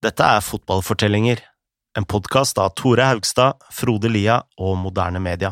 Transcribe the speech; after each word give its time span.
Dette 0.00 0.24
er 0.24 0.40
Fotballfortellinger, 0.40 1.42
en 1.98 2.06
podkast 2.08 2.56
av 2.56 2.70
Tore 2.80 3.04
Haugstad, 3.04 3.58
Frode 3.68 4.08
Lia 4.08 4.38
og 4.56 4.78
Moderne 4.80 5.20
Media. 5.20 5.50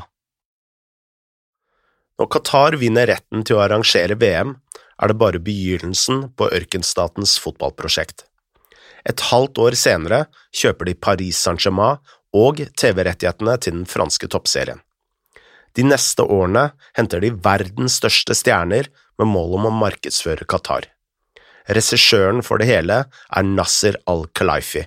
Når 2.16 2.30
Qatar 2.32 2.78
vinner 2.80 3.10
retten 3.12 3.44
til 3.44 3.58
å 3.58 3.62
arrangere 3.66 4.16
VM, 4.16 4.56
er 4.96 5.12
det 5.12 5.18
bare 5.20 5.42
begynnelsen 5.44 6.30
på 6.32 6.48
ørkenstatens 6.48 7.36
fotballprosjekt. 7.44 8.24
Et 9.04 9.28
halvt 9.28 9.60
år 9.66 9.76
senere 9.76 10.24
kjøper 10.56 10.88
de 10.88 10.96
Paris 10.96 11.44
Saint-Germain 11.44 12.00
og 12.32 12.64
TV-rettighetene 12.72 13.60
til 13.60 13.82
den 13.82 13.86
franske 13.92 14.32
toppserien. 14.32 14.80
De 15.76 15.84
neste 15.84 16.24
årene 16.24 16.70
henter 16.96 17.20
de 17.20 17.36
verdens 17.36 18.00
største 18.00 18.32
stjerner 18.32 18.88
med 19.20 19.28
mål 19.28 19.58
om 19.60 19.68
å 19.68 19.80
markedsføre 19.84 20.48
Qatar. 20.48 20.88
Regissøren 21.68 22.40
for 22.46 22.60
det 22.60 22.70
hele 22.70 23.02
er 23.04 23.48
Nasser 23.48 23.98
Al-Khalifi, 24.08 24.86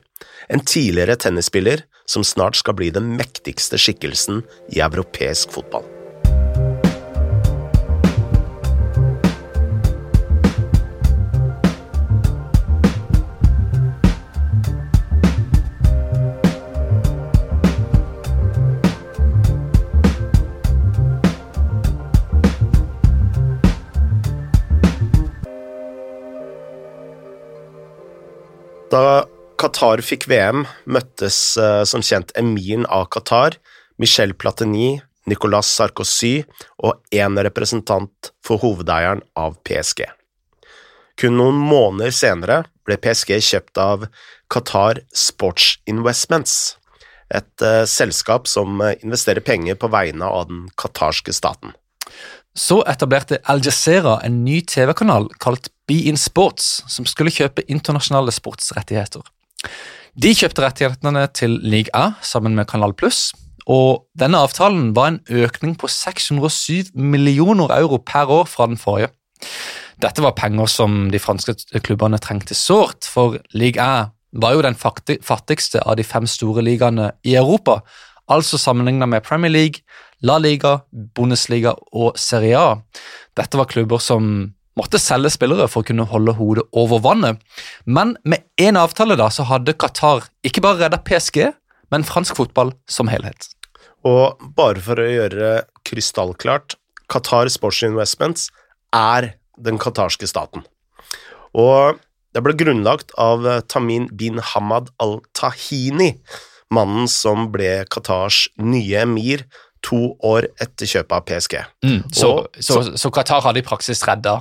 en 0.49 0.65
tidligere 0.65 1.19
tennisspiller 1.21 1.85
som 2.09 2.25
snart 2.25 2.57
skal 2.59 2.77
bli 2.79 2.89
den 2.93 3.13
mektigste 3.19 3.79
skikkelsen 3.79 4.41
i 4.73 4.81
europeisk 4.83 5.53
fotball. 5.53 5.85
Da 28.91 29.23
Qatar 29.55 30.01
fikk 30.03 30.25
VM, 30.27 30.65
møttes 30.83 31.35
uh, 31.55 31.85
som 31.87 32.03
kjent 32.03 32.33
emiren 32.35 32.83
av 32.91 33.05
Qatar, 33.13 33.55
Michel 34.01 34.33
Platini, 34.35 34.99
Nicolas 35.31 35.69
Sarkozy 35.71 36.41
og 36.83 36.99
én 37.15 37.39
representant 37.39 38.31
for 38.43 38.59
hovedeieren 38.59 39.21
av 39.39 39.55
PSG. 39.63 40.03
Kun 41.15 41.37
noen 41.39 41.61
måneder 41.61 42.11
senere 42.11 42.57
ble 42.83 42.97
PSG 42.99 43.37
kjøpt 43.53 43.79
av 43.79 44.07
Qatar 44.51 44.99
Sports 45.15 45.77
Investments, 45.87 46.75
et 47.31 47.63
uh, 47.63 47.85
selskap 47.87 48.49
som 48.51 48.83
uh, 48.83 48.91
investerer 48.99 49.45
penger 49.45 49.79
på 49.79 49.87
vegne 49.93 50.27
av 50.27 50.49
den 50.51 50.65
qatarske 50.75 51.31
staten. 51.37 51.71
Så 52.57 52.81
etablerte 52.83 53.39
Al 53.47 53.61
Jazeera 53.63 54.17
en 54.25 54.41
ny 54.43 54.59
TV-kanal 54.67 55.29
kalt 55.39 55.69
Be 55.87 56.01
In 56.09 56.17
Sports, 56.19 56.81
som 56.91 57.07
skulle 57.07 57.31
kjøpe 57.31 57.63
internasjonale 57.71 58.33
sportsrettigheter. 58.35 59.23
De 60.19 60.33
kjøpte 60.35 60.65
rettighetene 60.65 61.23
til 61.31 61.55
League 61.63 61.93
A 61.95 62.17
sammen 62.21 62.57
med 62.57 62.67
Kanal 62.67 62.91
Pluss, 62.97 63.29
og 63.71 64.03
denne 64.19 64.41
avtalen 64.43 64.91
var 64.97 65.13
en 65.13 65.21
økning 65.31 65.77
på 65.79 65.87
607 65.87 66.91
millioner 66.97 67.71
euro 67.77 68.01
per 68.03 68.27
år 68.27 68.49
fra 68.51 68.67
den 68.67 68.79
forrige. 68.81 69.13
Dette 70.01 70.23
var 70.25 70.35
penger 70.35 70.67
som 70.67 71.05
de 71.13 71.21
franske 71.21 71.55
klubbene 71.85 72.19
trengte 72.19 72.57
sårt, 72.57 73.07
for 73.07 73.39
Ligue 73.55 73.79
A 73.79 74.11
var 74.31 74.57
jo 74.57 74.65
den 74.65 74.75
fattigste 74.75 75.83
av 75.85 75.95
de 75.99 76.03
fem 76.03 76.27
store 76.27 76.63
ligaene 76.65 77.11
i 77.23 77.37
Europa, 77.39 77.79
altså 78.31 78.59
sammenlignet 78.59 79.07
med 79.07 79.23
Premier 79.23 79.51
League, 79.51 79.85
La 80.21 80.37
Liga, 80.37 80.81
Bundesliga 80.91 81.73
og 81.97 82.17
Serie 82.19 82.57
A. 82.59 82.73
Dette 83.37 83.57
var 83.57 83.69
klubber 83.71 84.01
som 84.03 84.51
måtte 84.77 85.01
selge 85.01 85.31
spillere 85.33 85.65
for 85.69 85.81
å 85.81 85.87
kunne 85.87 86.05
holde 86.09 86.35
hodet 86.37 86.67
over 86.77 87.01
vannet. 87.03 87.41
Men 87.85 88.13
med 88.23 88.45
én 88.61 88.77
avtale 88.79 89.17
da, 89.19 89.31
så 89.33 89.47
hadde 89.49 89.75
Qatar 89.81 90.27
ikke 90.47 90.63
bare 90.63 90.83
redda 90.83 91.01
PSG, 91.07 91.49
men 91.91 92.05
fransk 92.07 92.37
fotball 92.37 92.71
som 92.89 93.09
helhet. 93.11 93.49
Og 94.07 94.37
bare 94.57 94.81
for 94.81 95.01
å 95.01 95.09
gjøre 95.09 95.49
krystallklart, 95.89 96.77
Qatar 97.11 97.49
Sports 97.51 97.81
Investments 97.85 98.47
er 98.95 99.33
den 99.61 99.81
qatarske 99.81 100.29
staten. 100.29 100.63
Og 101.57 101.99
det 102.31 102.45
ble 102.45 102.55
grunnlagt 102.55 103.11
av 103.19 103.43
Tamin 103.67 104.07
bin 104.15 104.39
Hamad 104.53 104.93
al-Tahini, 105.03 106.13
mannen 106.71 107.09
som 107.11 107.49
ble 107.51 107.81
Qatars 107.91 108.45
nye 108.61 109.03
emir 109.03 109.43
to 109.85 110.13
år 110.27 110.47
etter 110.61 110.89
kjøpet 110.89 111.17
av 111.17 111.25
PSG. 111.27 111.57
Mm, 111.85 111.99
så, 112.13 112.29
og, 112.29 112.59
så, 112.59 112.81
så, 112.83 112.95
så, 113.01 113.11
Qatar 113.13 113.43
hadde 113.47 113.63
i 113.63 113.65
praksis 113.65 114.03
redda 114.07 114.39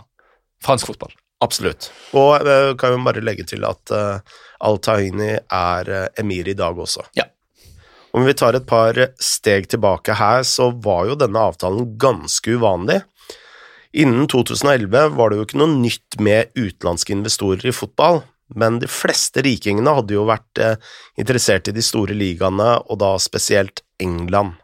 fransk 0.64 0.92
fotball? 0.92 1.12
Absolutt. 1.40 1.88
Og 2.12 2.44
uh, 2.44 2.72
kan 2.80 2.92
jo 2.92 3.02
bare 3.06 3.24
legge 3.24 3.46
til 3.48 3.64
at 3.64 3.92
uh, 3.96 4.40
Al-Tahini 4.68 5.32
er 5.40 5.92
uh, 5.92 6.06
emir 6.20 6.50
i 6.52 6.56
dag 6.56 6.76
også. 6.76 7.06
Ja. 7.16 7.24
Om 8.12 8.26
vi 8.26 8.34
tar 8.34 8.58
et 8.58 8.66
par 8.68 8.98
steg 9.22 9.70
tilbake 9.70 10.16
her, 10.18 10.42
så 10.44 10.68
var 10.84 11.06
jo 11.08 11.16
denne 11.18 11.40
avtalen 11.52 11.94
ganske 12.00 12.58
uvanlig. 12.58 13.00
Innen 13.92 14.26
2011 14.30 15.16
var 15.16 15.30
det 15.30 15.38
jo 15.38 15.46
ikke 15.46 15.60
noe 15.62 15.78
nytt 15.78 16.18
med 16.22 16.50
utenlandske 16.58 17.14
investorer 17.14 17.70
i 17.70 17.74
fotball, 17.74 18.20
men 18.54 18.78
de 18.82 18.88
fleste 18.90 19.42
rikingene 19.46 19.94
hadde 19.94 20.14
jo 20.14 20.26
vært 20.28 20.62
eh, 20.62 20.76
interessert 21.18 21.70
i 21.70 21.74
de 21.74 21.82
store 21.82 22.14
ligaene, 22.14 22.72
og 22.86 23.00
da 23.02 23.16
spesielt 23.22 23.82
England. 24.02 24.58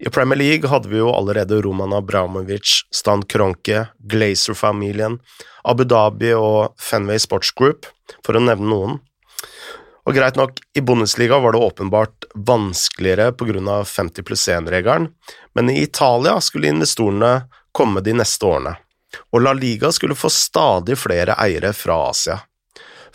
I 0.00 0.08
Premier 0.08 0.38
League 0.38 0.68
hadde 0.68 0.88
vi 0.88 0.96
jo 0.96 1.10
allerede 1.12 1.58
Roman 1.62 1.92
Abramovic, 1.92 2.86
Stan 2.90 3.22
Kronke, 3.22 3.86
Glazer-familien, 3.98 5.18
Abu 5.64 5.84
Dhabi 5.84 6.32
og 6.32 6.72
Fenway 6.80 7.20
Sports 7.20 7.52
Group, 7.52 7.84
for 8.24 8.38
å 8.38 8.40
nevne 8.40 8.70
noen. 8.70 8.96
Og 10.08 10.16
greit 10.16 10.38
nok, 10.40 10.56
i 10.72 10.80
Bundesliga 10.80 11.36
var 11.44 11.52
det 11.52 11.60
åpenbart 11.60 12.30
vanskeligere 12.34 13.28
av 13.28 13.84
50 13.84 14.24
pluss 14.24 14.48
1-regelen, 14.48 15.10
men 15.54 15.70
i 15.70 15.82
Italia 15.82 16.38
skulle 16.40 16.72
investorene 16.72 17.42
komme 17.76 18.00
de 18.00 18.16
neste 18.16 18.46
årene, 18.48 18.78
og 19.36 19.44
La 19.44 19.52
Liga 19.52 19.92
skulle 19.92 20.16
få 20.16 20.32
stadig 20.32 20.96
flere 20.96 21.36
eiere 21.36 21.74
fra 21.76 22.08
Asia. 22.08 22.40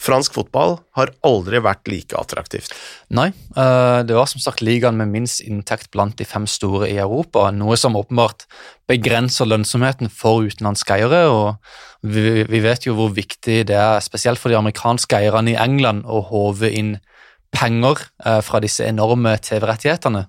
Fransk 0.01 0.35
fotball 0.35 0.77
har 0.97 1.11
aldri 1.25 1.61
vært 1.63 1.87
like 1.89 2.17
attraktivt. 2.19 2.73
Nei, 3.09 3.29
eh, 3.55 3.99
det 4.07 4.15
var 4.17 4.29
som 4.31 4.43
sagt 4.43 4.63
ligaen 4.65 4.97
med 4.99 5.11
minst 5.13 5.41
inntekt 5.45 5.91
blant 5.95 6.17
de 6.19 6.27
fem 6.27 6.47
store 6.49 6.89
i 6.89 6.97
Europa, 7.01 7.49
noe 7.51 7.77
som 7.79 7.97
åpenbart 7.97 8.45
begrenser 8.89 9.49
lønnsomheten 9.49 10.11
for 10.11 10.45
utenlandske 10.45 10.99
eiere. 10.99 11.25
og 11.31 11.55
vi, 12.05 12.59
vet 12.61 12.85
jo 12.85 12.93
hvor 12.93 13.09
viktig 13.15 13.63
det 13.65 13.75
er, 13.75 14.03
spesielt 14.03 14.37
for 14.37 14.53
de 14.53 14.59
amerikanske 14.59 15.17
eierne 15.17 15.55
i 15.55 15.57
England, 15.57 16.05
å 16.05 16.21
håve 16.21 16.69
inn 16.69 16.97
penger 17.55 17.97
eh, 18.25 18.41
fra 18.45 18.61
disse 18.61 18.85
enorme 18.85 19.37
TV-rettighetene. 19.41 20.27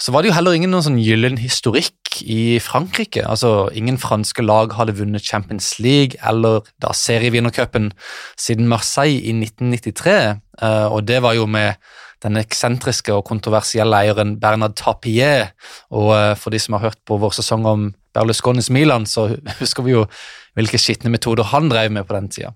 Så 0.00 0.12
var 0.12 0.22
det 0.22 0.30
jo 0.30 0.36
heller 0.36 0.56
ingen 0.56 0.72
noen 0.74 0.84
sånn 0.86 1.00
gyllen 1.02 1.36
historikk 1.40 2.20
i 2.22 2.58
Frankrike. 2.62 3.24
Altså, 3.26 3.68
Ingen 3.74 3.98
franske 3.98 4.42
lag 4.44 4.74
hadde 4.78 4.96
vunnet 4.98 5.26
Champions 5.26 5.74
League 5.82 6.18
eller 6.26 6.62
da 6.82 6.92
serievinnercupen 6.94 7.92
siden 8.40 8.68
Marseille 8.70 9.22
i 9.22 9.34
1993, 9.36 10.16
eh, 10.62 10.86
og 10.90 11.06
det 11.08 11.20
var 11.24 11.36
jo 11.38 11.46
med 11.50 11.78
den 12.24 12.38
eksentriske 12.40 13.12
og 13.12 13.26
kontroversielle 13.28 13.98
eieren 14.00 14.38
Bernard 14.40 14.76
Tapier. 14.80 15.50
Og 15.92 16.14
eh, 16.16 16.32
for 16.40 16.54
de 16.54 16.62
som 16.62 16.78
har 16.78 16.88
hørt 16.88 17.00
på 17.06 17.18
vår 17.20 17.36
sesong 17.40 17.68
om 17.68 17.90
Berlusconis 18.14 18.70
Milan, 18.70 19.06
så 19.06 19.28
husker 19.60 19.86
vi 19.86 19.96
jo 19.96 20.06
hvilke 20.54 20.80
skitne 20.80 21.12
metoder 21.12 21.50
han 21.50 21.70
drev 21.72 21.92
med 21.92 22.06
på 22.08 22.16
den 22.16 22.30
tida. 22.32 22.54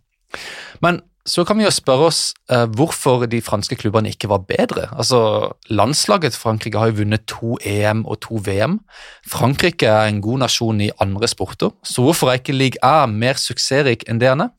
Men 0.85 1.03
så 1.29 1.45
kan 1.45 1.59
vi 1.61 1.67
jo 1.67 1.73
spørre 1.73 2.09
oss 2.09 2.21
eh, 2.53 2.65
hvorfor 2.79 3.27
de 3.29 3.41
franske 3.45 3.77
klubbene 3.79 4.13
ikke 4.15 4.31
var 4.33 4.47
bedre. 4.49 4.87
Altså, 4.97 5.53
Landslaget 5.69 6.35
til 6.35 6.41
Frankrike 6.41 6.81
har 6.81 6.91
jo 6.91 7.03
vunnet 7.03 7.27
to 7.29 7.59
EM 7.61 8.05
og 8.09 8.21
to 8.25 8.41
VM. 8.47 8.79
Frankrike 9.29 9.91
er 9.91 10.09
en 10.09 10.23
god 10.25 10.45
nasjon 10.47 10.81
i 10.81 10.93
andre 11.05 11.29
sporter, 11.29 11.75
så 11.85 12.05
hvorfor 12.05 12.33
er 12.33 12.41
ikke 12.41 12.57
Ligue 12.57 12.81
A 12.85 13.07
mer 13.11 13.37
suksessrik 13.41 14.07
enn 14.09 14.23
det 14.23 14.33
han 14.33 14.47
er? 14.49 14.55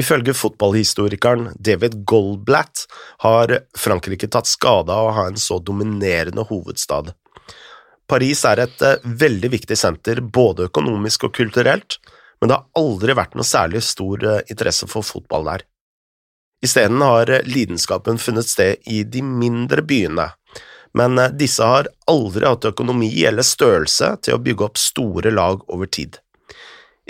Ifølge 0.00 0.32
fotballhistorikeren 0.36 1.50
David 1.60 1.98
Goldblatt 2.08 2.86
har 3.24 3.58
Frankrike 3.76 4.30
tatt 4.32 4.48
skade 4.48 4.94
av 4.94 5.10
å 5.10 5.16
ha 5.16 5.26
en 5.28 5.40
så 5.40 5.58
dominerende 5.60 6.44
hovedstad. 6.48 7.12
Paris 8.10 8.44
er 8.48 8.64
et 8.64 8.82
eh, 8.84 9.02
veldig 9.04 9.52
viktig 9.52 9.76
senter 9.78 10.20
både 10.20 10.68
økonomisk 10.70 11.28
og 11.28 11.36
kulturelt, 11.36 12.00
men 12.40 12.48
det 12.48 12.56
har 12.56 12.80
aldri 12.80 13.14
vært 13.16 13.36
noe 13.36 13.46
særlig 13.46 13.82
stor 13.84 14.24
eh, 14.24 14.42
interesse 14.52 14.88
for 14.90 15.06
fotball 15.06 15.46
der. 15.50 15.64
Isteden 16.64 17.02
har 17.04 17.30
eh, 17.30 17.44
lidenskapen 17.46 18.20
funnet 18.20 18.48
sted 18.48 18.80
i 18.88 19.02
de 19.04 19.22
mindre 19.24 19.84
byene, 19.84 20.30
men 20.96 21.20
eh, 21.20 21.32
disse 21.36 21.64
har 21.64 21.90
aldri 22.10 22.48
hatt 22.48 22.68
økonomi 22.72 23.12
eller 23.28 23.46
størrelse 23.46 24.14
til 24.24 24.36
å 24.36 24.42
bygge 24.42 24.70
opp 24.70 24.80
store 24.80 25.32
lag 25.34 25.64
over 25.68 25.90
tid. 25.90 26.20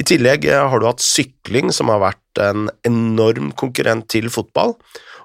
I 0.01 0.07
tillegg 0.07 0.47
har 0.49 0.81
du 0.81 0.87
hatt 0.89 1.03
sykling, 1.05 1.69
som 1.77 1.91
har 1.93 2.01
vært 2.01 2.41
en 2.41 2.71
enorm 2.89 3.51
konkurrent 3.59 4.07
til 4.09 4.31
fotball, 4.33 4.73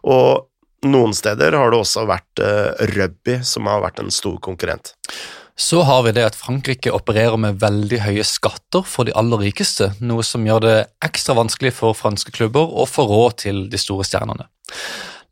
og 0.04 0.50
noen 0.86 1.16
steder 1.16 1.56
har 1.56 1.72
det 1.72 1.80
også 1.80 2.04
vært 2.10 2.42
rugby, 2.92 3.38
som 3.48 3.70
har 3.72 3.80
vært 3.86 4.02
en 4.04 4.12
stor 4.12 4.36
konkurrent. 4.44 4.92
Så 5.56 5.86
har 5.88 6.02
vi 6.04 6.12
det 6.12 6.26
at 6.28 6.36
Frankrike 6.36 6.92
opererer 6.92 7.40
med 7.40 7.62
veldig 7.62 8.02
høye 8.04 8.24
skatter 8.28 8.84
for 8.84 9.08
de 9.08 9.14
aller 9.16 9.40
rikeste, 9.40 9.94
noe 10.04 10.24
som 10.28 10.44
gjør 10.44 10.66
det 10.66 10.76
ekstra 11.06 11.38
vanskelig 11.38 11.72
for 11.78 11.96
franske 11.96 12.34
klubber 12.36 12.68
å 12.76 12.84
få 12.90 13.06
råd 13.08 13.38
til 13.46 13.62
de 13.72 13.80
store 13.80 14.04
stjernene. 14.04 14.50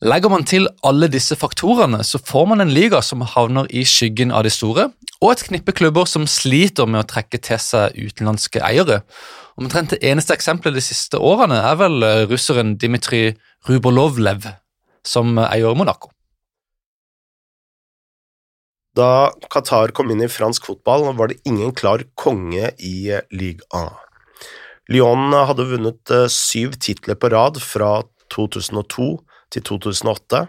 Legger 0.03 0.31
man 0.31 0.47
til 0.47 0.69
alle 0.87 1.09
disse 1.11 1.35
faktorene, 1.39 1.99
så 2.07 2.21
får 2.23 2.47
man 2.53 2.63
en 2.63 2.71
liga 2.71 3.01
som 3.03 3.23
havner 3.35 3.67
i 3.67 3.83
skyggen 3.87 4.31
av 4.31 4.47
de 4.47 4.51
store, 4.51 4.87
og 5.19 5.29
et 5.31 5.43
knippe 5.49 5.75
klubber 5.75 6.07
som 6.07 6.23
sliter 6.27 6.87
med 6.87 7.03
å 7.03 7.09
trekke 7.11 7.43
til 7.43 7.59
seg 7.59 7.99
utenlandske 7.99 8.63
eiere. 8.63 9.01
Omtrent 9.59 9.91
det 9.91 10.01
eneste 10.07 10.35
eksempelet 10.35 10.79
de 10.79 10.87
siste 10.87 11.19
årene 11.19 11.59
er 11.67 11.79
vel 11.83 11.99
russeren 12.31 12.77
Dmitrij 12.79 13.35
Rubolovlev, 13.67 14.47
som 15.03 15.35
eier 15.49 15.75
Monaco. 15.75 16.15
Da 18.93 19.33
Qatar 19.49 19.89
kom 19.97 20.11
inn 20.13 20.21
i 20.21 20.29
fransk 20.29 20.67
fotball, 20.69 21.07
var 21.17 21.31
det 21.31 21.41
ingen 21.49 21.71
klar 21.73 22.03
konge 22.13 22.69
i 22.77 23.09
Ligue 23.33 23.65
1. 23.73 23.89
Lyon 24.93 25.33
hadde 25.33 25.65
vunnet 25.65 26.11
eh, 26.13 26.27
syv 26.29 26.75
titler 26.77 27.17
på 27.17 27.31
rad 27.33 27.57
fra 27.63 28.03
2002 28.33 29.07
til 29.53 29.65
2008, 29.65 30.43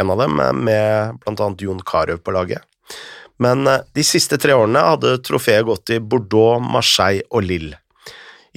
en 0.00 0.12
av 0.14 0.22
dem 0.22 0.40
med 0.64 1.18
blant 1.20 1.42
annet 1.44 1.64
Jon 1.66 1.82
Carew 1.84 2.16
på 2.16 2.32
laget. 2.32 2.64
Men 3.42 3.66
eh, 3.68 3.84
de 3.92 4.06
siste 4.06 4.38
tre 4.40 4.56
årene 4.56 4.86
hadde 4.94 5.18
trofeet 5.26 5.66
gått 5.68 5.84
til 5.90 6.00
Bordeaux, 6.00 6.64
Marseille 6.64 7.26
og 7.28 7.44
Lille. 7.44 7.81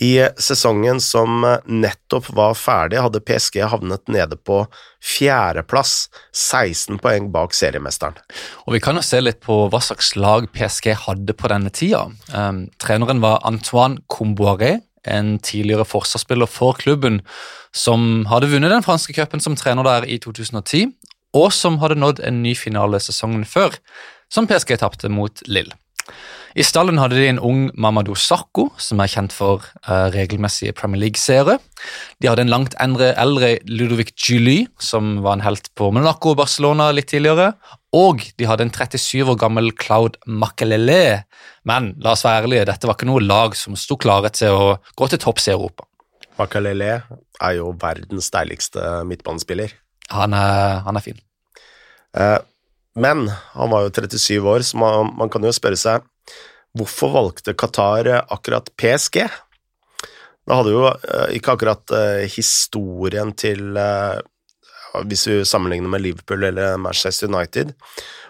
I 0.02 0.28
sesongen 0.42 1.00
som 1.00 1.46
nettopp 1.66 2.28
var 2.36 2.56
ferdig, 2.60 3.00
hadde 3.00 3.22
PSG 3.24 3.62
havnet 3.72 4.10
nede 4.12 4.36
på 4.36 4.66
fjerdeplass, 5.04 6.10
16 6.36 7.00
poeng 7.00 7.30
bak 7.32 7.56
seriemesteren. 7.56 8.18
Og 8.68 8.76
Vi 8.76 8.82
kan 8.84 9.00
jo 9.00 9.06
se 9.06 9.22
litt 9.24 9.40
på 9.46 9.66
hva 9.72 9.80
slags 9.80 10.16
lag 10.20 10.50
PSG 10.52 10.92
hadde 11.06 11.38
på 11.38 11.52
denne 11.52 11.72
tida. 11.72 12.10
Um, 12.34 12.66
treneren 12.82 13.24
var 13.24 13.40
Antoine 13.48 14.04
Comboiré, 14.12 14.82
en 15.08 15.38
tidligere 15.40 15.86
forsvarsspiller 15.88 16.50
for 16.50 16.76
klubben, 16.76 17.22
som 17.72 18.26
hadde 18.32 18.50
vunnet 18.52 18.74
den 18.74 18.84
franske 18.84 19.14
cupen 19.16 19.44
som 19.44 19.56
trener 19.56 19.86
der 19.88 20.10
i 20.10 20.20
2010, 20.20 20.90
og 21.36 21.52
som 21.54 21.80
hadde 21.80 22.00
nådd 22.00 22.22
en 22.26 22.42
ny 22.44 22.56
finale 22.58 23.00
sesongen 23.04 23.46
før, 23.48 23.76
som 24.32 24.48
PSG 24.50 24.76
tapte 24.82 25.12
mot 25.12 25.44
Lille. 25.48 25.76
I 26.56 26.64
stallen 26.64 27.02
hadde 27.02 27.18
de 27.20 27.26
en 27.28 27.40
ung 27.44 27.64
Mamadou 27.76 28.16
Sakko, 28.16 28.70
som 28.80 29.02
er 29.04 29.10
kjent 29.12 29.34
for 29.36 29.66
uh, 29.90 30.08
regelmessige 30.14 30.72
Premier 30.78 31.02
League-seere. 31.02 31.58
De 32.24 32.30
hadde 32.32 32.46
en 32.46 32.54
langt 32.54 32.78
endre, 32.80 33.10
eldre 33.20 33.58
Ludovic 33.68 34.14
Julie, 34.16 34.70
som 34.80 35.18
var 35.26 35.36
en 35.36 35.44
helt 35.44 35.68
på 35.76 35.90
Monaco 35.92 36.32
og 36.32 36.40
Barcelona 36.40 36.88
litt 36.96 37.10
tidligere. 37.12 37.50
Og 37.92 38.24
de 38.40 38.48
hadde 38.48 38.70
en 38.70 38.72
37 38.72 39.34
år 39.34 39.40
gammel 39.42 39.68
Cloud 39.76 40.16
Makelele. 40.32 41.26
Men 41.68 41.92
la 42.00 42.16
oss 42.16 42.24
være 42.24 42.46
ærlige, 42.46 42.70
dette 42.72 42.88
var 42.88 42.96
ikke 42.96 43.12
noe 43.12 43.28
lag 43.28 43.60
som 43.60 43.76
sto 43.76 44.00
klare 44.00 44.32
til 44.32 44.56
å 44.56 44.72
gå 44.96 45.12
til 45.12 45.24
topps 45.28 45.52
i 45.52 45.56
Europa. 45.58 45.84
Makelele 46.40 46.90
er 47.04 47.60
jo 47.60 47.76
verdens 47.84 48.32
deiligste 48.32 49.02
midtbanespiller. 49.12 49.76
Han 50.16 50.32
er, 50.40 50.82
han 50.88 50.96
er 50.96 51.04
fin. 51.04 51.20
Uh, 52.16 52.40
men 52.96 53.28
han 53.28 53.76
var 53.76 53.84
jo 53.84 53.96
37 54.00 54.40
år, 54.40 54.64
så 54.64 54.80
man, 54.80 55.18
man 55.20 55.28
kan 55.28 55.44
jo 55.44 55.52
spørre 55.52 55.76
seg 55.76 56.06
Hvorfor 56.76 57.14
valgte 57.14 57.56
Qatar 57.56 58.10
akkurat 58.20 58.68
PSG? 58.76 59.24
Da 60.46 60.60
hadde 60.60 60.74
jo 60.76 60.86
eh, 60.92 61.38
ikke 61.38 61.56
akkurat 61.56 61.94
eh, 61.96 62.26
historien 62.30 63.32
til 63.38 63.78
eh, 63.80 64.20
Hvis 65.08 65.26
vi 65.28 65.42
sammenligner 65.48 65.92
med 65.92 66.04
Liverpool 66.04 66.44
eller 66.48 66.78
Manchester 66.80 67.32
United. 67.32 67.74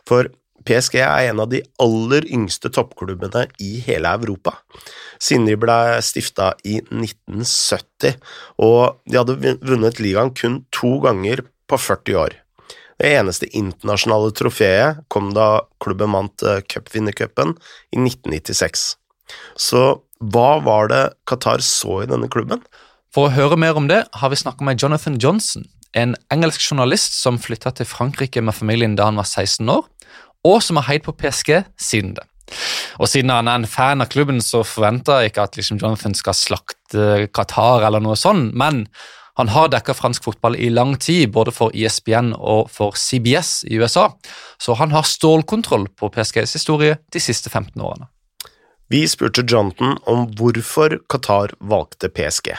For 0.07 0.29
PSG 0.65 0.97
er 1.03 1.29
en 1.29 1.41
av 1.43 1.51
de 1.51 1.61
aller 1.81 2.25
yngste 2.33 2.71
toppklubbene 2.73 3.45
i 3.61 3.75
hele 3.85 4.13
Europa. 4.17 4.55
Siden 5.21 5.45
de 5.45 5.57
ble 5.61 5.75
stifta 6.01 6.55
i 6.65 6.79
1970, 6.81 8.17
og 8.65 8.97
de 9.05 9.19
hadde 9.19 9.57
vunnet 9.61 10.01
ligaen 10.01 10.33
kun 10.33 10.63
to 10.73 10.95
ganger 11.05 11.45
på 11.69 11.77
40 11.77 12.17
år. 12.23 12.39
Det 13.01 13.11
eneste 13.11 13.49
internasjonale 13.51 14.31
trofeet 14.35 15.03
kom 15.11 15.33
da 15.35 15.65
klubben 15.83 16.15
vant 16.15 16.45
eh, 16.47 16.61
cupvinnercupen 16.63 17.55
i 17.91 17.99
1996. 17.99 18.85
Så 19.59 19.85
hva 20.23 20.49
var 20.63 20.91
det 20.91 21.03
Qatar 21.27 21.63
så 21.65 22.03
i 22.03 22.09
denne 22.09 22.29
klubben? 22.31 22.63
For 23.15 23.27
å 23.27 23.35
høre 23.35 23.57
mer 23.59 23.77
om 23.79 23.89
det 23.91 24.05
har 24.15 24.31
vi 24.31 24.39
snakka 24.39 24.63
med 24.67 24.79
Jonathan 24.81 25.19
Johnson, 25.19 25.67
en 25.95 26.15
engelsk 26.31 26.63
journalist 26.63 27.15
som 27.21 27.39
flytta 27.39 27.71
til 27.75 27.87
Frankrike 27.87 28.43
med 28.43 28.55
familien 28.55 28.95
da 28.99 29.07
han 29.09 29.19
var 29.19 29.27
16 29.27 29.69
år, 29.71 29.83
og 30.45 30.57
som 30.63 30.79
har 30.79 30.89
heid 30.89 31.05
på 31.05 31.15
PSG 31.15 31.61
siden 31.79 32.15
det. 32.17 32.25
Og 33.01 33.09
Siden 33.09 33.31
han 33.33 33.49
er 33.49 33.57
en 33.57 33.67
fan 33.67 34.03
av 34.03 34.11
klubben, 34.13 34.37
så 34.43 34.61
forventer 34.67 35.23
jeg 35.23 35.33
ikke 35.33 35.45
at 35.47 35.57
liksom 35.57 35.79
Jonathan 35.81 36.15
skal 36.15 36.37
slakte 36.37 37.27
Qatar, 37.33 37.87
eller 37.87 38.03
noe 38.03 38.17
sånt, 38.19 38.53
men 38.53 38.85
han 39.35 39.47
har 39.51 39.67
dekka 39.67 39.93
fransk 39.93 40.23
fotball 40.23 40.55
i 40.55 40.69
lang 40.69 40.95
tid, 40.99 41.31
både 41.31 41.51
for 41.51 41.71
ISBN 41.75 42.31
e 42.33 42.37
og 42.39 42.69
for 42.71 42.95
CBS 42.95 43.65
i 43.67 43.79
USA, 43.79 44.09
så 44.57 44.73
han 44.73 44.91
har 44.91 45.03
stålkontroll 45.03 45.89
på 45.99 46.09
PSGs 46.09 46.53
historie 46.53 46.97
de 47.11 47.19
siste 47.19 47.49
15 47.49 47.81
årene. 47.81 48.07
Vi 48.89 49.07
spurte 49.07 49.43
Jonathan 49.43 49.97
om 50.05 50.27
hvorfor 50.37 50.99
Qatar 51.09 51.51
valgte 51.59 52.09
PSG. 52.09 52.55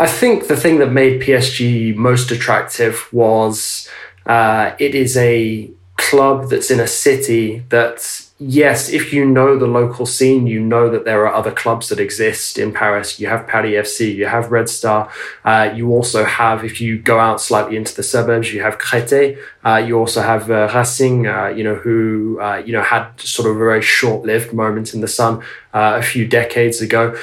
I 0.00 0.06
think 0.06 0.48
the 0.48 0.56
thing 0.56 0.78
that 0.78 0.92
made 0.92 1.20
PSG 1.20 1.96
most 1.96 2.30
attractive 2.30 2.94
was 3.12 3.88
uh, 4.26 4.70
it 4.78 4.94
is 4.94 5.16
a 5.16 5.68
club 5.96 6.50
that's 6.50 6.70
in 6.70 6.80
a 6.80 6.86
city 6.86 7.62
that 7.70 8.27
yes, 8.38 8.88
if 8.88 9.12
you 9.12 9.24
know 9.24 9.58
the 9.58 9.66
local 9.66 10.06
scene, 10.06 10.46
you 10.46 10.60
know 10.60 10.88
that 10.90 11.04
there 11.04 11.26
are 11.26 11.34
other 11.34 11.50
clubs 11.50 11.88
that 11.88 11.98
exist 11.98 12.58
in 12.58 12.72
Paris. 12.72 13.18
You 13.18 13.26
have 13.28 13.46
Paris 13.46 13.88
FC, 13.88 14.14
you 14.14 14.26
have 14.26 14.52
Red 14.52 14.68
Star. 14.68 15.10
Uh, 15.44 15.72
you 15.74 15.90
also 15.90 16.24
have, 16.24 16.64
if 16.64 16.80
you 16.80 16.98
go 16.98 17.18
out 17.18 17.40
slightly 17.40 17.76
into 17.76 17.94
the 17.94 18.02
suburbs, 18.02 18.52
you 18.52 18.62
have 18.62 18.78
Créteil. 18.78 19.38
Uh, 19.64 19.76
you 19.76 19.98
also 19.98 20.22
have 20.22 20.50
uh, 20.50 20.70
Racing, 20.74 21.26
uh, 21.26 21.48
you 21.48 21.64
know, 21.64 21.74
who 21.74 22.38
uh, 22.40 22.62
you 22.64 22.72
know 22.72 22.82
had 22.82 23.20
sort 23.20 23.48
of 23.48 23.56
a 23.56 23.58
very 23.58 23.82
short-lived 23.82 24.52
moment 24.52 24.94
in 24.94 25.00
the 25.00 25.08
sun 25.08 25.42
uh, 25.74 25.96
a 25.98 26.02
few 26.02 26.26
decades 26.26 26.80
ago. 26.80 27.16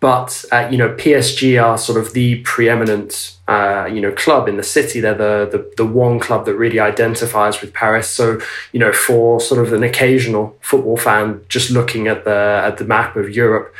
But 0.00 0.46
uh, 0.50 0.66
you 0.70 0.78
know, 0.78 0.94
PSG 0.94 1.62
are 1.62 1.76
sort 1.76 1.98
of 1.98 2.14
the 2.14 2.40
preeminent 2.40 3.36
uh, 3.46 3.86
you 3.92 4.00
know 4.00 4.12
club 4.12 4.48
in 4.48 4.56
the 4.56 4.62
city. 4.62 4.98
They're 5.00 5.14
the, 5.14 5.48
the 5.50 5.72
the 5.76 5.86
one 5.86 6.18
club 6.18 6.46
that 6.46 6.54
really 6.56 6.80
identifies 6.80 7.60
with 7.60 7.74
Paris. 7.74 8.08
So 8.08 8.40
you 8.72 8.80
know, 8.80 8.92
for 8.92 9.40
sort 9.40 9.64
of 9.64 9.74
an 9.74 9.82
occasional 9.82 10.56
football 10.62 10.96
fan 10.96 11.42
just 11.48 11.70
looking 11.70 12.08
at 12.08 12.24
the 12.24 12.62
at 12.64 12.78
the 12.78 12.84
map 12.84 13.14
of 13.16 13.28
Europe, 13.28 13.74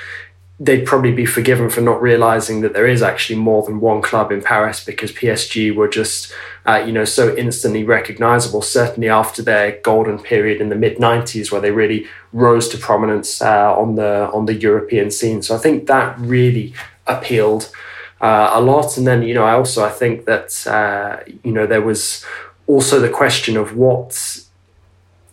they'd 0.63 0.85
probably 0.85 1.11
be 1.11 1.25
forgiven 1.25 1.71
for 1.71 1.81
not 1.81 2.03
realizing 2.03 2.61
that 2.61 2.75
there 2.75 2.87
is 2.87 3.01
actually 3.01 3.37
more 3.37 3.63
than 3.63 3.81
one 3.81 4.03
club 4.03 4.31
in 4.31 4.43
Paris 4.43 4.85
because 4.85 5.11
PSG 5.11 5.75
were 5.75 5.89
just, 5.89 6.31
uh, 6.67 6.83
you 6.87 6.93
know, 6.93 7.07
so 7.07 7.35
instantly 7.35 7.83
recognizable. 7.83 8.61
Certainly 8.61 9.09
after 9.09 9.43
their 9.43 9.81
golden 9.81 10.19
period 10.19 10.61
in 10.61 10.69
the 10.69 10.77
mid 10.77 10.99
'90s, 10.99 11.51
where 11.51 11.63
they 11.63 11.71
really 11.71 12.07
rose 12.35 12.69
to 12.69 12.79
prominence 12.79 13.41
uh, 13.41 13.75
on 13.75 13.95
the 13.95 14.31
on 14.33 14.45
the 14.45 14.55
European 14.55 15.11
scene. 15.11 15.41
So 15.41 15.57
I 15.57 15.59
think 15.59 15.87
that 15.87 16.19
really 16.19 16.75
appealed 17.07 17.73
uh, 18.21 18.51
a 18.53 18.61
lot. 18.61 18.99
And 18.99 19.07
then, 19.07 19.23
you 19.23 19.33
know, 19.33 19.45
I 19.45 19.55
also 19.55 19.83
I 19.83 19.91
think 19.91 20.27
that 20.27 20.67
uh, 20.67 21.25
you 21.43 21.53
know 21.53 21.67
there 21.67 21.83
was 21.83 22.23
also 22.67 23.01
the 23.01 23.09
question 23.09 23.57
of 23.57 23.75
what 23.75 24.45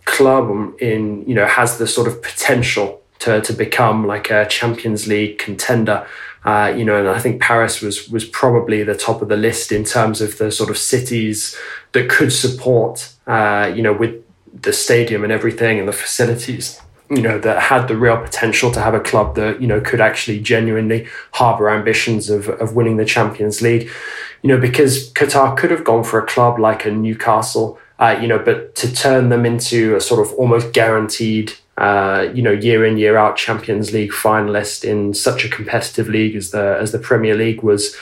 club 0.05 0.73
in 0.79 1.27
you 1.27 1.35
know 1.35 1.45
has 1.45 1.77
the 1.79 1.85
sort 1.85 2.07
of 2.07 2.21
potential 2.21 3.01
to, 3.19 3.41
to 3.41 3.53
become 3.53 4.05
like 4.05 4.29
a 4.29 4.47
Champions 4.47 5.07
League 5.07 5.37
contender. 5.37 6.07
Uh, 6.45 6.73
you 6.75 6.85
know, 6.85 6.97
and 6.97 7.09
I 7.09 7.19
think 7.19 7.41
Paris 7.41 7.81
was 7.81 8.07
was 8.09 8.23
probably 8.23 8.81
the 8.83 8.95
top 8.95 9.21
of 9.21 9.27
the 9.27 9.35
list 9.35 9.71
in 9.71 9.83
terms 9.83 10.21
of 10.21 10.37
the 10.37 10.49
sort 10.51 10.69
of 10.69 10.77
cities 10.77 11.57
that 11.91 12.09
could 12.09 12.31
support, 12.31 13.13
uh, 13.25 13.71
you 13.75 13.81
know, 13.81 13.91
with 13.91 14.23
the 14.53 14.71
stadium 14.71 15.23
and 15.23 15.33
everything 15.33 15.77
and 15.77 15.87
the 15.87 15.93
facilities, 15.93 16.79
you 17.09 17.21
know, 17.21 17.37
that 17.39 17.63
had 17.63 17.87
the 17.87 17.97
real 17.97 18.17
potential 18.17 18.71
to 18.71 18.79
have 18.79 18.93
a 18.93 18.99
club 18.99 19.35
that 19.35 19.61
you 19.61 19.67
know 19.67 19.81
could 19.81 19.99
actually 19.99 20.39
genuinely 20.39 21.07
harbour 21.33 21.69
ambitions 21.69 22.29
of 22.29 22.47
of 22.47 22.75
winning 22.75 22.97
the 22.97 23.05
Champions 23.05 23.61
League. 23.61 23.89
You 24.41 24.49
know, 24.49 24.59
because 24.59 25.11
Qatar 25.13 25.57
could 25.57 25.71
have 25.71 25.83
gone 25.83 26.03
for 26.03 26.19
a 26.19 26.25
club 26.25 26.59
like 26.59 26.85
a 26.85 26.91
Newcastle. 26.91 27.77
Uh, 27.99 28.17
you 28.21 28.27
know, 28.27 28.37
but 28.37 28.75
to 28.75 28.93
turn 28.93 29.29
them 29.29 29.43
into 29.43 29.95
a 29.95 29.99
sort 29.99 30.25
of 30.25 30.31
almost 30.35 30.71
guaranteed 30.71 31.53
uh, 31.77 32.27
you 32.33 32.41
know, 32.41 32.51
year 32.51 32.85
in 32.85 32.97
year 32.97 33.17
out 33.17 33.37
Champions 33.37 33.93
League 33.93 34.11
finalist 34.11 34.83
in 34.83 35.13
such 35.13 35.45
a 35.45 35.49
competitive 35.49 36.09
league 36.09 36.35
as 36.35 36.51
the 36.51 36.77
as 36.81 36.91
the 36.91 36.99
Premier 36.99 37.35
League 37.35 37.61
was, 37.61 37.95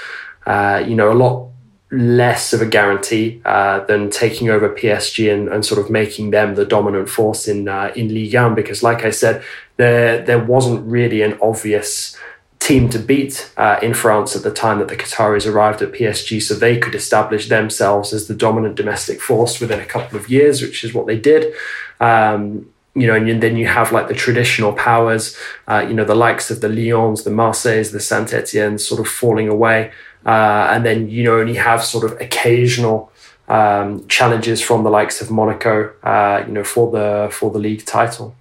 uh, 0.46 0.84
you 0.88 0.96
know, 0.96 1.12
a 1.12 1.14
lot 1.14 1.50
less 1.92 2.52
of 2.52 2.62
a 2.62 2.66
guarantee 2.66 3.42
uh, 3.46 3.80
than 3.86 4.10
taking 4.10 4.50
over 4.50 4.70
PSG 4.70 5.32
and, 5.32 5.48
and 5.50 5.66
sort 5.66 5.80
of 5.80 5.90
making 5.90 6.32
them 6.32 6.56
the 6.56 6.66
dominant 6.66 7.10
force 7.10 7.48
in 7.48 7.68
uh, 7.68 7.92
in 7.96 8.14
Ligue 8.14 8.34
1 8.34 8.56
because, 8.56 8.82
like 8.82 9.04
I 9.04 9.10
said, 9.10 9.44
there 9.78 10.24
there 10.24 10.44
wasn't 10.44 10.86
really 10.90 11.22
an 11.22 11.38
obvious 11.42 12.18
team 12.60 12.90
to 12.90 12.98
beat 12.98 13.52
uh, 13.58 13.78
in 13.84 13.94
France 13.94 14.36
at 14.36 14.42
the 14.44 14.52
time 14.52 14.80
that 14.80 14.88
the 14.88 14.96
Qataris 14.96 15.52
arrived 15.52 15.82
at 15.82 15.92
PSG, 15.92 16.42
so 16.42 16.54
they 16.54 16.78
could 16.78 16.96
establish 16.96 17.50
themselves 17.50 18.14
as 18.14 18.28
the 18.28 18.34
dominant 18.34 18.76
domestic 18.76 19.22
force 19.22 19.60
within 19.60 19.80
a 19.80 19.86
couple 19.86 20.18
of 20.18 20.30
years, 20.30 20.62
which 20.62 20.84
is 20.84 20.94
what 20.94 21.06
they 21.06 21.20
did. 21.20 21.54
Um, 22.00 22.68
you 22.96 23.08
know, 23.08 23.16
and 23.16 23.42
then 23.44 23.58
you 23.58 23.68
have 23.68 23.92
like 23.92 24.08
the 24.08 24.14
traditional 24.14 24.74
powers, 24.74 25.38
uh, 25.68 25.86
you 25.88 25.94
know, 25.94 26.06
the 26.06 26.16
likes 26.16 26.50
of 26.50 26.62
the 26.62 26.70
Lyons, 26.70 27.24
the 27.24 27.30
Marseilles, 27.30 27.92
the 27.92 28.00
Saint 28.00 28.34
Etienne 28.34 28.78
sort 28.78 29.02
of 29.02 29.08
falling 29.08 29.50
away. 29.50 29.92
Uh, 30.26 30.68
and 30.72 30.86
then, 30.86 31.10
you 31.10 31.24
know, 31.24 31.38
only 31.40 31.56
have 31.56 31.84
sort 31.84 32.04
of 32.04 32.14
occasional 32.22 33.12
um, 33.48 34.08
challenges 34.08 34.62
from 34.62 34.84
the 34.84 34.90
likes 34.90 35.22
of 35.22 35.30
Monaco, 35.30 35.92
uh, 36.04 36.44
you 36.48 36.54
know, 36.54 36.64
for 36.64 36.90
the, 36.92 37.30
for 37.32 37.52
the 37.52 37.60
league 37.60 37.86
title. 37.86 38.34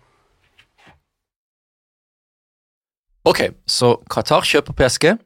Ok, 3.25 3.41
så 3.67 3.97
Qatar 4.11 4.45
kjøper 4.45 4.73
PSG. 4.73 5.17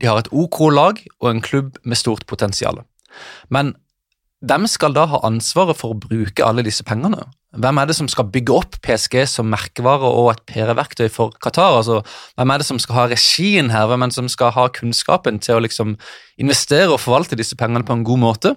De 0.00 0.06
har 0.06 0.18
et 0.18 0.28
OK 0.32 0.60
lag 0.72 1.02
og 1.20 1.30
en 1.30 1.40
klubb 1.40 1.76
med 1.84 1.96
stort 1.96 2.26
potensial. 2.26 2.80
Men 3.48 3.74
hvem 4.40 4.66
skal 4.66 4.96
da 4.96 5.04
ha 5.06 5.20
ansvaret 5.28 5.76
for 5.76 5.92
å 5.92 6.00
bruke 6.00 6.44
alle 6.44 6.64
disse 6.64 6.84
pengene? 6.84 7.26
Hvem 7.52 7.78
er 7.78 7.88
det 7.88 7.94
som 7.98 8.08
skal 8.08 8.30
bygge 8.32 8.54
opp 8.56 8.78
PSG 8.80 9.18
som 9.28 9.50
merkevare 9.52 10.08
og 10.08 10.30
et 10.32 10.40
PR-verktøy 10.48 11.10
for 11.12 11.34
Qatar? 11.36 11.76
Altså, 11.82 11.98
hvem 12.40 12.52
er 12.54 12.62
det 12.62 12.66
som 12.68 12.78
skal 12.80 12.96
ha 12.96 13.04
regien 13.12 13.68
her? 13.74 13.90
Hvem 13.90 14.06
er 14.06 14.12
det 14.12 14.16
som 14.16 14.30
skal 14.32 14.54
ha 14.56 14.64
kunnskapen 14.72 15.40
til 15.44 15.58
å 15.58 15.64
liksom 15.64 15.98
investere 16.40 16.88
og 16.88 17.02
forvalte 17.02 17.36
disse 17.36 17.58
pengene 17.60 17.84
på 17.84 17.98
en 17.98 18.06
god 18.08 18.22
måte? 18.24 18.54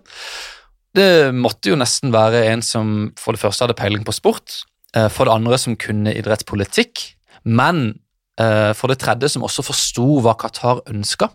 Det 0.96 1.36
måtte 1.36 1.74
jo 1.74 1.80
nesten 1.80 2.16
være 2.16 2.46
en 2.54 2.64
som 2.64 2.96
for 3.20 3.36
det 3.36 3.44
første 3.44 3.66
hadde 3.66 3.76
peiling 3.76 4.08
på 4.08 4.16
sport, 4.16 4.62
eh, 4.96 5.10
for 5.12 5.28
det 5.28 5.36
andre 5.36 5.60
som 5.60 5.76
kunne 5.76 6.16
idrettspolitikk, 6.16 7.04
men 7.44 8.00
eh, 8.40 8.72
for 8.80 8.88
det 8.88 9.02
tredje 9.04 9.34
som 9.36 9.44
også 9.44 9.68
forsto 9.74 10.22
hva 10.24 10.38
Qatar 10.40 10.86
ønska. 10.88 11.34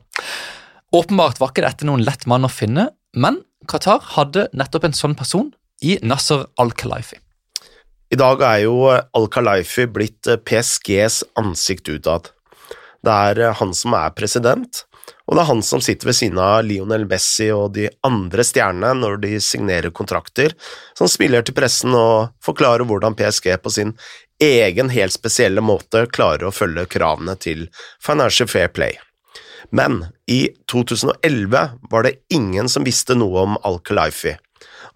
Åpenbart 0.96 1.42
var 1.42 1.52
ikke 1.52 1.68
dette 1.68 1.84
noen 1.84 2.08
lett 2.08 2.24
mann 2.24 2.48
å 2.48 2.50
finne, 2.52 2.88
men 3.12 3.42
Qatar 3.68 4.00
hadde 4.16 4.48
nettopp 4.56 4.88
en 4.88 4.96
sånn 4.96 5.18
person 5.18 5.52
i 5.84 5.98
Nasser 6.00 6.48
Al-Khelaifi. 6.56 7.20
I 8.10 8.16
dag 8.18 8.40
er 8.42 8.64
jo 8.64 8.88
Al-Khalaifi 8.90 9.84
blitt 9.86 10.26
eh, 10.26 10.38
PSGs 10.42 11.22
ansikt 11.38 11.86
utad. 11.92 12.32
Det 13.06 13.12
er 13.30 13.38
eh, 13.38 13.52
han 13.54 13.70
som 13.76 13.94
er 13.94 14.10
president, 14.18 14.80
og 15.30 15.36
det 15.36 15.44
er 15.44 15.48
han 15.52 15.62
som 15.62 15.82
sitter 15.84 16.10
ved 16.10 16.18
siden 16.18 16.40
av 16.42 16.64
Lionel 16.66 17.04
Messi 17.06 17.46
og 17.54 17.76
de 17.76 17.86
andre 18.06 18.42
stjernene 18.46 18.96
når 18.98 19.20
de 19.22 19.36
signerer 19.38 19.94
kontrakter, 19.94 20.56
som 20.98 21.06
spiller 21.10 21.46
til 21.46 21.54
pressen 21.54 21.94
og 21.94 22.32
forklarer 22.42 22.82
hvordan 22.88 23.14
PSG 23.14 23.52
på 23.62 23.74
sin 23.76 23.94
egen 24.42 24.90
helt 24.90 25.14
spesielle 25.14 25.62
måte 25.62 26.02
klarer 26.10 26.48
å 26.48 26.54
følge 26.54 26.88
kravene 26.90 27.36
til 27.38 27.68
Financial 28.02 28.50
Fair 28.50 28.74
Play. 28.74 28.98
Men 29.70 30.00
i 30.26 30.48
2011 30.72 31.78
var 31.94 32.08
det 32.08 32.16
ingen 32.34 32.66
som 32.72 32.82
visste 32.82 33.14
noe 33.14 33.46
om 33.46 33.58
Al-Khalaifi. 33.62 34.34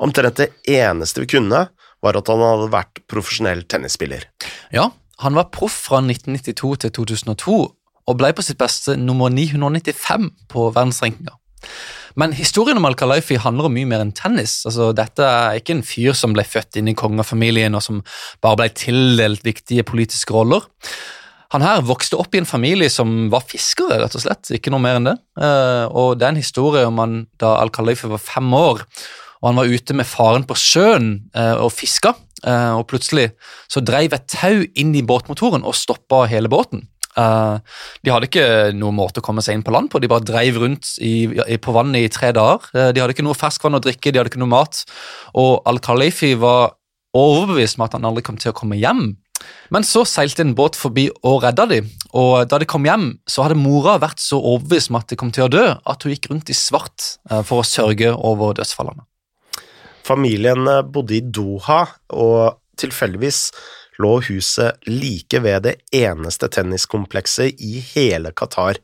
Omtrent 0.02 0.42
det 0.42 0.50
eneste 0.66 1.23
vi 1.23 1.30
kunne, 1.37 1.68
var 2.04 2.18
at 2.20 2.28
han 2.30 2.44
hadde 2.44 2.73
vært 2.75 3.00
profesjonell 3.11 3.64
tennisspiller. 3.70 4.28
Ja, 4.75 4.90
han 5.25 5.38
var 5.38 5.50
proff 5.54 5.76
fra 5.88 6.02
1992 6.04 6.75
til 6.84 6.94
2002 7.00 7.58
og 8.04 8.20
ble 8.20 8.30
på 8.37 8.44
sitt 8.44 8.61
beste 8.61 8.99
nummer 9.00 9.32
995 9.32 10.28
på 10.52 10.68
verdensrankinga. 10.75 11.38
Men 12.20 12.34
historien 12.37 12.78
om 12.78 12.87
Al-Khalaifi 12.87 13.40
handler 13.42 13.66
om 13.66 13.75
mye 13.75 13.88
mer 13.90 14.04
enn 14.04 14.12
tennis. 14.14 14.61
Altså, 14.68 14.92
dette 14.94 15.25
er 15.25 15.58
ikke 15.58 15.78
en 15.78 15.87
fyr 15.87 16.14
som 16.14 16.34
ble 16.37 16.44
født 16.46 16.78
inn 16.78 16.92
i 16.92 16.96
kongefamilien 16.99 17.75
og 17.75 17.82
som 17.82 18.04
bare 18.44 18.61
ble 18.61 18.68
tildelt 18.76 19.42
viktige 19.46 19.87
politiske 19.88 20.34
roller. 20.37 20.68
Han 21.54 21.62
her 21.62 21.82
vokste 21.87 22.18
opp 22.18 22.34
i 22.34 22.40
en 22.42 22.49
familie 22.49 22.90
som 22.90 23.28
var 23.30 23.44
fiskere, 23.46 23.99
rett 24.02 24.14
og 24.18 24.23
slett. 24.25 24.50
Ikke 24.54 24.73
noe 24.75 24.82
mer 24.82 24.99
enn 24.99 25.11
det. 25.11 25.16
Eh, 25.38 25.84
og 25.90 26.18
det 26.18 26.26
er 26.26 26.34
en 26.34 26.40
historie 26.42 26.87
om 26.87 26.99
han 27.02 27.20
da 27.42 27.56
Al-Khalifi 27.61 28.11
var 28.11 28.23
fem 28.23 28.54
år 28.58 28.82
og 29.44 29.50
han 29.50 29.60
var 29.60 29.68
ute 29.68 29.92
med 29.92 30.08
faren 30.08 30.46
på 30.48 30.56
sjøen 30.56 31.10
eh, 31.36 31.58
og 31.60 31.68
fiska. 31.76 32.14
Eh, 32.48 32.72
og 32.78 32.86
plutselig 32.88 33.28
så 33.68 33.82
dreiv 33.84 34.16
et 34.16 34.24
tau 34.32 34.64
inn 34.64 34.94
i 34.96 35.04
båtmotoren 35.04 35.66
og 35.68 35.76
stoppa 35.76 36.24
hele 36.32 36.48
båten. 36.48 36.86
Uh, 37.14 37.60
de 38.02 38.10
hadde 38.10 38.26
ikke 38.26 38.46
noen 38.74 38.96
måte 38.98 39.20
å 39.22 39.24
komme 39.24 39.38
seg 39.44 39.54
inn 39.54 39.62
på 39.62 39.70
land 39.70 39.86
på, 39.92 40.00
de 40.02 40.08
bare 40.10 40.26
dreiv 40.26 40.56
rundt 40.58 40.96
i, 40.98 41.28
på 41.62 41.74
vannet 41.76 42.08
i 42.08 42.10
tre 42.10 42.32
dager. 42.34 42.64
De 42.72 42.98
hadde 42.98 43.14
ikke 43.14 43.26
noe 43.26 43.38
ferskvann 43.38 43.78
å 43.78 43.82
drikke, 43.84 44.10
de 44.10 44.18
hadde 44.18 44.32
ikke 44.32 44.40
noe 44.42 44.50
mat. 44.50 44.80
Og 45.38 45.60
Al-Khalifi 45.70 46.32
var 46.42 46.74
overbevist 47.14 47.78
om 47.78 47.86
at 47.86 47.94
han 47.94 48.08
aldri 48.08 48.24
kom 48.26 48.40
til 48.40 48.50
å 48.50 48.56
komme 48.58 48.80
hjem. 48.80 49.12
Men 49.70 49.86
så 49.86 50.02
seilte 50.08 50.42
en 50.42 50.56
båt 50.58 50.74
forbi 50.74 51.06
og 51.22 51.44
redda 51.44 51.68
de, 51.70 51.84
og 52.18 52.48
da 52.50 52.58
de 52.58 52.66
kom 52.66 52.86
hjem, 52.88 53.12
så 53.30 53.46
hadde 53.46 53.62
mora 53.62 54.00
vært 54.02 54.18
så 54.24 54.40
overbevist 54.40 54.90
om 54.90 54.98
at 54.98 55.12
de 55.12 55.20
kom 55.20 55.30
til 55.36 55.46
å 55.46 55.52
dø, 55.54 55.66
at 55.70 56.02
hun 56.02 56.16
gikk 56.16 56.32
rundt 56.32 56.50
i 56.50 56.58
svart 56.58 57.12
for 57.46 57.60
å 57.60 57.68
sørge 57.68 58.10
over 58.16 58.58
dødsfallene. 58.58 59.06
Familien 60.04 60.68
eh, 60.68 60.82
bodde 60.82 61.18
i 61.18 61.23
Doha, 61.25 61.84
og 62.12 62.61
tilfeldigvis 62.80 63.49
lå 64.02 64.16
huset 64.26 64.88
like 64.90 65.38
ved 65.44 65.64
det 65.68 65.75
eneste 65.94 66.50
tenniskomplekset 66.50 67.61
i 67.62 67.78
hele 67.94 68.34
Qatar. 68.37 68.80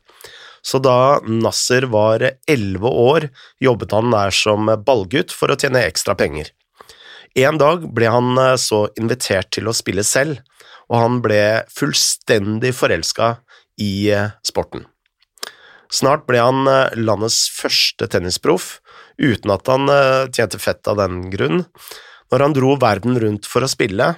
Så 0.61 0.79
da 0.81 1.19
Nasser 1.25 1.87
var 1.91 2.23
elleve 2.49 2.89
år, 2.89 3.27
jobbet 3.59 3.95
han 3.97 4.13
der 4.13 4.33
som 4.35 4.69
ballgutt 4.85 5.33
for 5.33 5.51
å 5.51 5.57
tjene 5.59 5.83
ekstra 5.87 6.15
penger. 6.17 6.51
En 7.37 7.57
dag 7.59 7.85
ble 7.95 8.09
han 8.11 8.33
eh, 8.39 8.57
så 8.59 8.87
invitert 8.99 9.51
til 9.55 9.69
å 9.69 9.75
spille 9.75 10.05
selv, 10.07 10.41
og 10.91 10.97
han 10.99 11.21
ble 11.23 11.43
fullstendig 11.71 12.73
forelska 12.75 13.35
i 13.79 14.09
eh, 14.11 14.33
sporten. 14.47 14.87
Snart 15.91 16.23
ble 16.23 16.39
han 16.39 16.63
landets 16.95 17.49
første 17.51 18.07
tennisproff, 18.07 18.77
uten 19.17 19.53
at 19.53 19.67
han 19.71 19.89
uh, 19.91 20.29
tjente 20.31 20.59
fett 20.61 20.87
av 20.87 20.99
den 21.01 21.25
grunn. 21.33 21.63
Når 22.31 22.45
han 22.45 22.55
dro 22.55 22.75
verden 22.79 23.19
rundt 23.19 23.49
for 23.49 23.65
å 23.65 23.71
spille, 23.71 24.13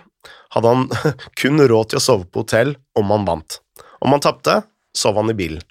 hadde 0.53 0.73
han 0.73 0.88
kun 1.39 1.62
råd 1.62 1.93
til 1.93 2.01
å 2.01 2.05
sove 2.05 2.29
på 2.29 2.43
hotell 2.45 2.75
om 3.00 3.13
han 3.13 3.27
vant. 3.29 3.59
Om 4.03 4.15
han 4.15 4.23
tapte, 4.23 4.62
sov 4.97 5.17
han 5.19 5.31
i 5.33 5.38
bilen. 5.38 5.63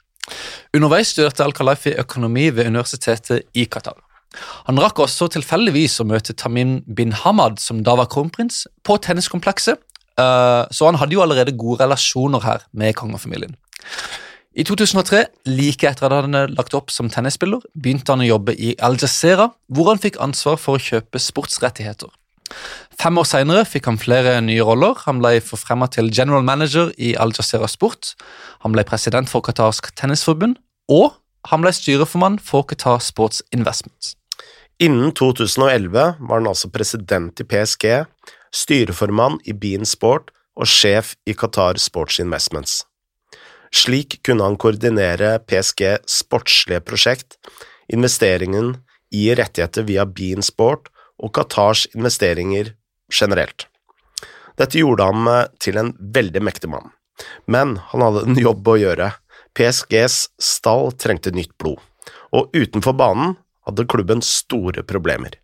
Underveis 0.73 1.13
studerte 1.13 1.45
Al-Khalifi 1.45 1.95
økonomi 2.01 2.49
ved 2.55 2.71
universitetet 2.71 3.49
i 3.59 3.67
Qatar. 3.71 3.99
Han 4.67 4.81
rakk 4.81 5.03
også 5.05 5.29
tilfeldigvis 5.35 5.99
å 6.01 6.07
møte 6.09 6.35
Tamin 6.39 6.79
bin 6.87 7.13
Hamad, 7.23 7.59
som 7.61 7.83
da 7.85 7.97
var 7.99 8.09
kronprins, 8.13 8.65
på 8.87 8.97
tenniskomplekset, 9.05 9.83
eh, 10.17 10.63
så 10.73 10.89
han 10.89 10.99
hadde 11.01 11.19
jo 11.19 11.25
allerede 11.25 11.57
gode 11.59 11.85
relasjoner 11.85 12.45
her 12.47 12.65
med 12.73 12.97
kongefamilien. 12.97 13.59
I 14.53 14.67
2003, 14.69 15.23
like 15.49 15.87
etter 15.89 16.11
at 16.11 16.27
han 16.27 16.35
hadde 16.37 16.57
lagt 16.59 16.75
opp 16.77 16.91
som 16.93 17.09
tennisspiller, 17.09 17.63
begynte 17.73 18.13
han 18.13 18.21
å 18.21 18.27
jobbe 18.27 18.53
i 18.53 18.75
Al 18.85 18.99
Jazeera, 19.01 19.47
hvor 19.73 19.89
han 19.89 20.03
fikk 20.03 20.19
ansvar 20.21 20.59
for 20.61 20.77
å 20.77 20.83
kjøpe 20.83 21.21
sportsrettigheter. 21.23 22.11
Fem 23.01 23.17
år 23.17 23.25
senere 23.25 23.65
fikk 23.65 23.89
han 23.89 23.97
flere 23.97 24.35
nye 24.45 24.67
roller. 24.69 24.93
Han 25.07 25.23
ble 25.23 25.39
forfremma 25.41 25.89
til 25.89 26.13
general 26.13 26.45
manager 26.45 26.93
i 27.01 27.15
Al 27.17 27.33
Jazeera 27.33 27.71
Sport, 27.71 28.13
han 28.61 28.77
ble 28.77 28.85
president 28.85 29.33
for 29.33 29.41
Qatarsk 29.41 29.89
tennisforbund, 29.97 30.61
og 30.93 31.17
han 31.49 31.65
ble 31.65 31.73
styreformann 31.73 32.37
for 32.37 32.69
Qatar 32.69 33.01
Sports 33.01 33.41
Investments. 33.57 34.15
Innen 34.83 35.17
2011 35.17 35.97
var 36.21 36.39
han 36.39 36.51
altså 36.51 36.69
president 36.69 37.41
i 37.41 37.49
PSG, 37.49 38.05
styreformann 38.53 39.41
i 39.49 39.57
Bean 39.57 39.89
Sport 39.89 40.29
og 40.61 40.69
sjef 40.69 41.17
i 41.25 41.33
Qatar 41.33 41.81
Sports 41.81 42.21
Investments. 42.21 42.83
Slik 43.73 44.19
kunne 44.27 44.45
han 44.45 44.59
koordinere 44.61 45.39
PSG 45.49 45.85
sportslige 46.09 46.83
prosjekt, 46.85 47.39
investeringen 47.89 48.77
i 49.13 49.31
rettigheter 49.35 49.87
via 49.89 50.05
Bean 50.07 50.45
Sport 50.45 50.91
og 51.23 51.33
Qatars 51.37 51.87
investeringer 51.97 52.75
generelt. 53.13 53.67
Dette 54.61 54.81
gjorde 54.81 55.07
ham 55.09 55.29
eh, 55.29 55.47
til 55.61 55.79
en 55.81 55.95
veldig 56.15 56.43
mektig 56.45 56.69
mann, 56.73 56.93
men 57.49 57.79
han 57.93 58.05
hadde 58.05 58.27
en 58.29 58.41
jobb 58.47 58.69
å 58.69 58.79
gjøre. 58.81 59.13
PSGs 59.57 60.19
stall 60.41 60.93
trengte 60.97 61.33
nytt 61.33 61.53
blod, 61.61 61.81
og 62.33 62.53
utenfor 62.57 62.97
banen 62.97 63.37
hadde 63.69 63.89
klubben 63.89 64.25
store 64.25 64.85
problemer. 64.85 65.39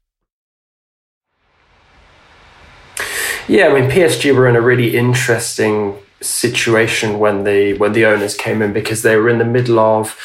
Yeah, 3.49 3.71
I 3.71 3.81
mean, 3.81 3.91
PSG 3.91 4.33
were 4.37 4.47
in 4.47 4.57
a 4.57 4.61
really 4.61 4.97
interesting 4.97 5.97
situation 6.21 7.19
when 7.21 7.45
the 7.45 7.75
when 7.75 7.93
the 7.93 8.05
owners 8.05 8.35
came 8.37 8.61
in 8.61 8.73
because 8.73 9.03
they 9.03 9.17
were 9.17 9.29
in 9.29 9.39
the 9.39 9.45
middle 9.45 9.79
of 9.79 10.19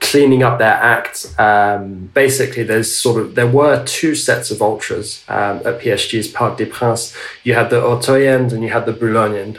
cleaning 0.00 0.42
up 0.42 0.58
their 0.58 0.74
act. 0.74 1.34
Um, 1.38 2.10
basically, 2.14 2.62
there's 2.62 2.94
sort 2.94 3.20
of 3.20 3.34
there 3.34 3.48
were 3.48 3.84
two 3.84 4.14
sets 4.14 4.50
of 4.50 4.62
ultras 4.62 5.24
um, 5.28 5.58
at 5.58 5.80
PSG's 5.80 6.28
Parc 6.28 6.58
des 6.58 6.66
Princes. 6.66 7.16
You 7.42 7.54
had 7.54 7.70
the 7.70 7.82
Auteuil 7.82 8.52
and 8.52 8.62
you 8.62 8.70
had 8.70 8.86
the 8.86 8.92
Boulogne 8.92 9.58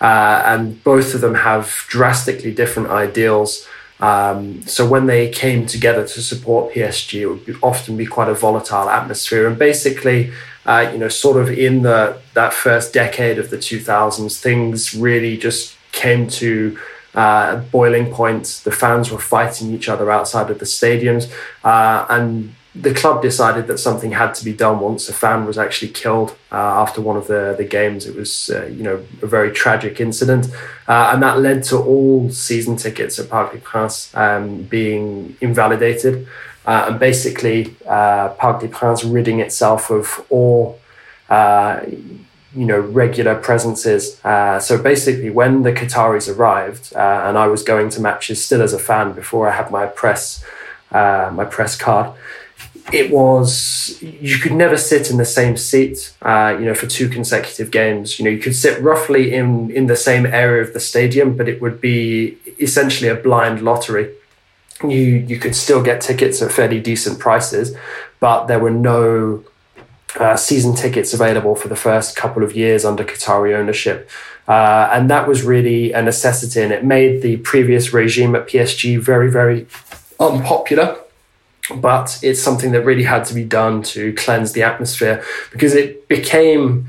uh, 0.00 0.42
and 0.46 0.82
both 0.82 1.14
of 1.14 1.20
them 1.20 1.34
have 1.34 1.84
drastically 1.88 2.52
different 2.52 2.88
ideals. 2.90 3.66
Um, 4.00 4.62
so 4.62 4.88
when 4.88 5.06
they 5.06 5.28
came 5.28 5.66
together 5.66 6.06
to 6.06 6.22
support 6.22 6.72
PSG, 6.72 7.20
it 7.20 7.26
would 7.26 7.58
often 7.62 7.96
be 7.96 8.06
quite 8.06 8.28
a 8.28 8.34
volatile 8.34 8.88
atmosphere. 8.88 9.46
And 9.46 9.58
basically, 9.58 10.32
uh, 10.66 10.90
you 10.92 10.98
know, 10.98 11.08
sort 11.08 11.36
of 11.36 11.50
in 11.50 11.82
the 11.82 12.18
that 12.34 12.52
first 12.52 12.92
decade 12.92 13.38
of 13.38 13.50
the 13.50 13.58
2000s, 13.58 14.40
things 14.40 14.94
really 14.94 15.36
just 15.36 15.76
came 15.92 16.28
to 16.28 16.78
uh, 17.14 17.56
boiling 17.56 18.12
point. 18.12 18.62
The 18.64 18.70
fans 18.70 19.10
were 19.10 19.18
fighting 19.18 19.72
each 19.72 19.88
other 19.88 20.10
outside 20.10 20.50
of 20.50 20.58
the 20.58 20.64
stadiums, 20.64 21.30
uh, 21.64 22.06
and 22.08 22.54
the 22.74 22.94
club 22.94 23.20
decided 23.20 23.66
that 23.66 23.78
something 23.78 24.12
had 24.12 24.32
to 24.32 24.44
be 24.44 24.52
done 24.52 24.78
once 24.78 25.08
a 25.08 25.12
fan 25.12 25.44
was 25.44 25.58
actually 25.58 25.90
killed 25.90 26.36
uh, 26.52 26.54
after 26.54 27.00
one 27.00 27.16
of 27.16 27.26
the, 27.26 27.54
the 27.58 27.64
games. 27.64 28.06
It 28.06 28.14
was, 28.14 28.48
uh, 28.50 28.66
you 28.66 28.84
know, 28.84 29.04
a 29.22 29.26
very 29.26 29.50
tragic 29.50 30.00
incident. 30.00 30.46
Uh, 30.86 31.10
and 31.12 31.22
that 31.22 31.40
led 31.40 31.64
to 31.64 31.78
all 31.78 32.30
season 32.30 32.76
tickets 32.76 33.18
at 33.18 33.28
Parc 33.28 33.52
des 33.52 33.58
Princes 33.58 34.14
um, 34.14 34.62
being 34.62 35.36
invalidated. 35.40 36.28
Uh, 36.64 36.86
and 36.90 37.00
basically, 37.00 37.74
uh, 37.88 38.28
Parc 38.30 38.60
des 38.60 38.68
Princes 38.68 39.04
ridding 39.04 39.40
itself 39.40 39.90
of 39.90 40.24
all, 40.30 40.78
uh, 41.28 41.80
you 42.54 42.66
know, 42.66 42.78
regular 42.78 43.34
presences. 43.34 44.20
so 44.64 44.80
basically, 44.80 45.30
when 45.30 45.64
the 45.64 45.72
Qataris 45.72 46.32
arrived, 46.32 46.92
and 46.94 47.36
I 47.36 47.48
was 47.48 47.64
going 47.64 47.88
to 47.90 48.00
matches 48.00 48.44
still 48.44 48.62
as 48.62 48.72
a 48.72 48.78
fan 48.78 49.12
before 49.12 49.48
I 49.48 49.56
had 49.56 49.70
my 49.72 49.86
press, 49.86 50.44
my 50.92 51.44
press 51.44 51.76
card, 51.76 52.12
it 52.92 53.10
was 53.10 53.98
you 54.02 54.38
could 54.38 54.52
never 54.52 54.76
sit 54.76 55.10
in 55.10 55.16
the 55.16 55.24
same 55.24 55.56
seat 55.56 56.14
uh, 56.22 56.56
you 56.58 56.64
know 56.64 56.74
for 56.74 56.86
two 56.86 57.08
consecutive 57.08 57.70
games. 57.70 58.18
You 58.18 58.24
know 58.24 58.30
you 58.30 58.38
could 58.38 58.54
sit 58.54 58.80
roughly 58.82 59.34
in 59.34 59.70
in 59.70 59.86
the 59.86 59.96
same 59.96 60.26
area 60.26 60.62
of 60.62 60.72
the 60.72 60.80
stadium 60.80 61.36
but 61.36 61.48
it 61.48 61.60
would 61.60 61.80
be 61.80 62.36
essentially 62.58 63.08
a 63.08 63.14
blind 63.14 63.62
lottery. 63.62 64.12
You 64.82 65.24
you 65.30 65.38
could 65.38 65.54
still 65.54 65.82
get 65.82 66.00
tickets 66.00 66.42
at 66.42 66.52
fairly 66.52 66.80
decent 66.80 67.18
prices 67.18 67.76
but 68.18 68.46
there 68.46 68.58
were 68.58 68.70
no 68.70 69.44
uh, 70.18 70.36
season 70.36 70.74
tickets 70.74 71.14
available 71.14 71.54
for 71.54 71.68
the 71.68 71.76
first 71.76 72.16
couple 72.16 72.42
of 72.42 72.54
years 72.56 72.84
under 72.84 73.04
Qatari 73.04 73.54
ownership. 73.54 74.10
Uh, 74.48 74.90
and 74.92 75.08
that 75.08 75.28
was 75.28 75.44
really 75.44 75.92
a 75.92 76.02
necessity, 76.02 76.60
and 76.60 76.72
it 76.72 76.84
made 76.84 77.22
the 77.22 77.36
previous 77.36 77.92
regime 77.92 78.34
at 78.34 78.48
PSG 78.48 78.98
very, 78.98 79.30
very 79.30 79.68
unpopular 80.18 80.98
but 81.76 82.18
it's 82.22 82.42
something 82.42 82.72
that 82.72 82.84
really 82.84 83.04
had 83.04 83.24
to 83.26 83.34
be 83.34 83.44
done 83.44 83.82
to 83.82 84.12
cleanse 84.14 84.52
the 84.52 84.62
atmosphere 84.62 85.24
because 85.52 85.74
it 85.74 86.08
became 86.08 86.88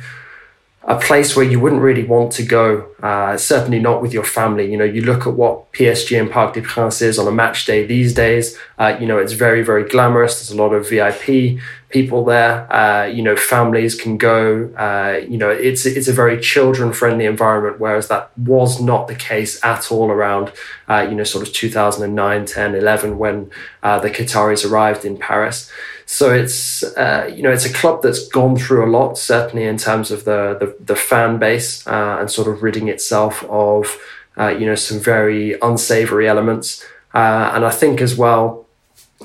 a 0.83 0.99
place 0.99 1.35
where 1.35 1.45
you 1.45 1.59
wouldn't 1.59 1.81
really 1.81 2.03
want 2.03 2.31
to 2.31 2.43
go, 2.43 2.87
uh, 3.03 3.37
certainly 3.37 3.79
not 3.79 4.01
with 4.01 4.13
your 4.13 4.23
family. 4.23 4.69
You 4.71 4.77
know, 4.77 4.83
you 4.83 5.03
look 5.03 5.27
at 5.27 5.33
what 5.33 5.71
PSG 5.73 6.19
and 6.19 6.29
Parc 6.29 6.55
des 6.55 6.61
Princes 6.61 7.01
is 7.03 7.19
on 7.19 7.27
a 7.27 7.31
match 7.31 7.65
day 7.65 7.85
these 7.85 8.13
days, 8.13 8.57
uh, 8.79 8.97
you 8.99 9.05
know, 9.05 9.19
it's 9.19 9.33
very, 9.33 9.61
very 9.61 9.87
glamorous. 9.87 10.39
There's 10.39 10.57
a 10.57 10.61
lot 10.61 10.73
of 10.73 10.89
VIP 10.89 11.59
people 11.91 12.23
there. 12.25 12.71
Uh, 12.73 13.05
you 13.05 13.21
know, 13.21 13.35
families 13.35 13.95
can 13.95 14.17
go. 14.17 14.73
Uh, 14.75 15.21
you 15.27 15.37
know, 15.37 15.49
it's 15.49 15.85
it's 15.85 16.07
a 16.07 16.13
very 16.13 16.39
children 16.39 16.93
friendly 16.93 17.25
environment, 17.25 17.79
whereas 17.79 18.07
that 18.07 18.35
was 18.37 18.81
not 18.81 19.07
the 19.07 19.15
case 19.15 19.63
at 19.63 19.91
all 19.91 20.09
around, 20.09 20.51
uh, 20.87 21.05
you 21.07 21.15
know, 21.15 21.23
sort 21.23 21.47
of 21.47 21.53
2009, 21.53 22.45
10, 22.45 22.75
11 22.75 23.17
when 23.17 23.51
uh, 23.83 23.99
the 23.99 24.09
Qataris 24.09 24.69
arrived 24.69 25.05
in 25.05 25.17
Paris. 25.17 25.71
So 26.05 26.33
it's 26.33 26.83
uh, 26.83 27.31
you 27.33 27.43
know 27.43 27.51
it's 27.51 27.65
a 27.65 27.73
club 27.73 28.01
that's 28.01 28.27
gone 28.27 28.57
through 28.57 28.85
a 28.85 28.89
lot, 28.89 29.17
certainly 29.17 29.65
in 29.65 29.77
terms 29.77 30.11
of 30.11 30.25
the 30.25 30.57
the, 30.59 30.75
the 30.83 30.95
fan 30.95 31.37
base 31.37 31.85
uh, 31.87 32.17
and 32.19 32.29
sort 32.29 32.47
of 32.47 32.63
ridding 32.63 32.87
itself 32.87 33.43
of 33.45 33.97
you 34.37 34.65
know 34.65 34.75
some 34.75 34.99
very 34.99 35.59
unsavory 35.61 36.27
elements. 36.27 36.83
and 37.13 37.63
I 37.63 37.69
think 37.69 38.01
as 38.01 38.15
well, 38.15 38.60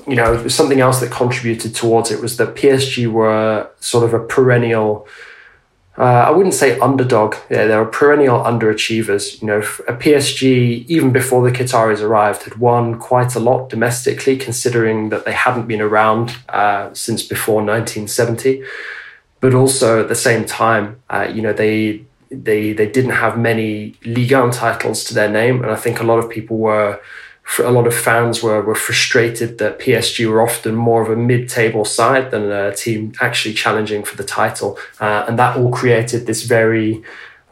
you 0.07 0.15
know, 0.15 0.47
something 0.47 0.79
else 0.79 1.01
that 1.01 1.11
contributed 1.11 1.75
towards 1.75 2.11
it 2.11 2.21
was 2.21 2.37
that 2.37 2.55
PSG 2.55 3.11
were 3.11 3.69
sort 3.79 4.05
of 4.05 4.13
a 4.13 4.25
perennial. 4.25 5.05
Uh, 5.97 6.25
I 6.27 6.29
wouldn't 6.29 6.53
say 6.53 6.79
underdog. 6.79 7.35
Yeah, 7.49 7.65
they 7.65 7.75
were 7.75 7.85
perennial 7.85 8.39
underachievers. 8.39 9.41
You 9.41 9.47
know, 9.47 9.59
a 9.59 9.93
PSG 9.93 10.85
even 10.87 11.11
before 11.11 11.43
the 11.43 11.55
Qataris 11.55 12.01
arrived 12.01 12.43
had 12.43 12.57
won 12.57 12.99
quite 12.99 13.35
a 13.35 13.39
lot 13.39 13.69
domestically, 13.69 14.37
considering 14.37 15.09
that 15.09 15.25
they 15.25 15.33
hadn't 15.33 15.67
been 15.67 15.81
around 15.81 16.37
uh, 16.49 16.93
since 16.93 17.21
before 17.21 17.55
1970. 17.55 18.63
But 19.41 19.53
also 19.53 20.01
at 20.01 20.07
the 20.07 20.15
same 20.15 20.45
time, 20.45 21.01
uh, 21.09 21.29
you 21.33 21.41
know, 21.41 21.53
they 21.53 22.05
they 22.31 22.71
they 22.71 22.89
didn't 22.89 23.11
have 23.11 23.37
many 23.37 23.95
Ligue 24.05 24.31
1 24.31 24.51
titles 24.51 25.03
to 25.05 25.13
their 25.13 25.29
name, 25.29 25.63
and 25.63 25.71
I 25.71 25.75
think 25.75 25.99
a 25.99 26.03
lot 26.03 26.19
of 26.19 26.29
people 26.29 26.57
were 26.57 27.01
a 27.59 27.71
lot 27.71 27.87
of 27.87 27.95
fans 27.95 28.43
were, 28.43 28.61
were 28.61 28.75
frustrated 28.75 29.57
that 29.57 29.79
PSG 29.79 30.29
were 30.29 30.41
often 30.41 30.75
more 30.75 31.01
of 31.01 31.09
a 31.09 31.15
mid-table 31.15 31.85
side 31.85 32.31
than 32.31 32.51
a 32.51 32.75
team 32.75 33.13
actually 33.21 33.53
challenging 33.53 34.03
for 34.03 34.15
the 34.15 34.23
title, 34.23 34.77
uh, 34.99 35.25
and 35.27 35.39
that 35.39 35.57
all 35.57 35.71
created 35.71 36.27
this 36.27 36.43
very 36.43 37.03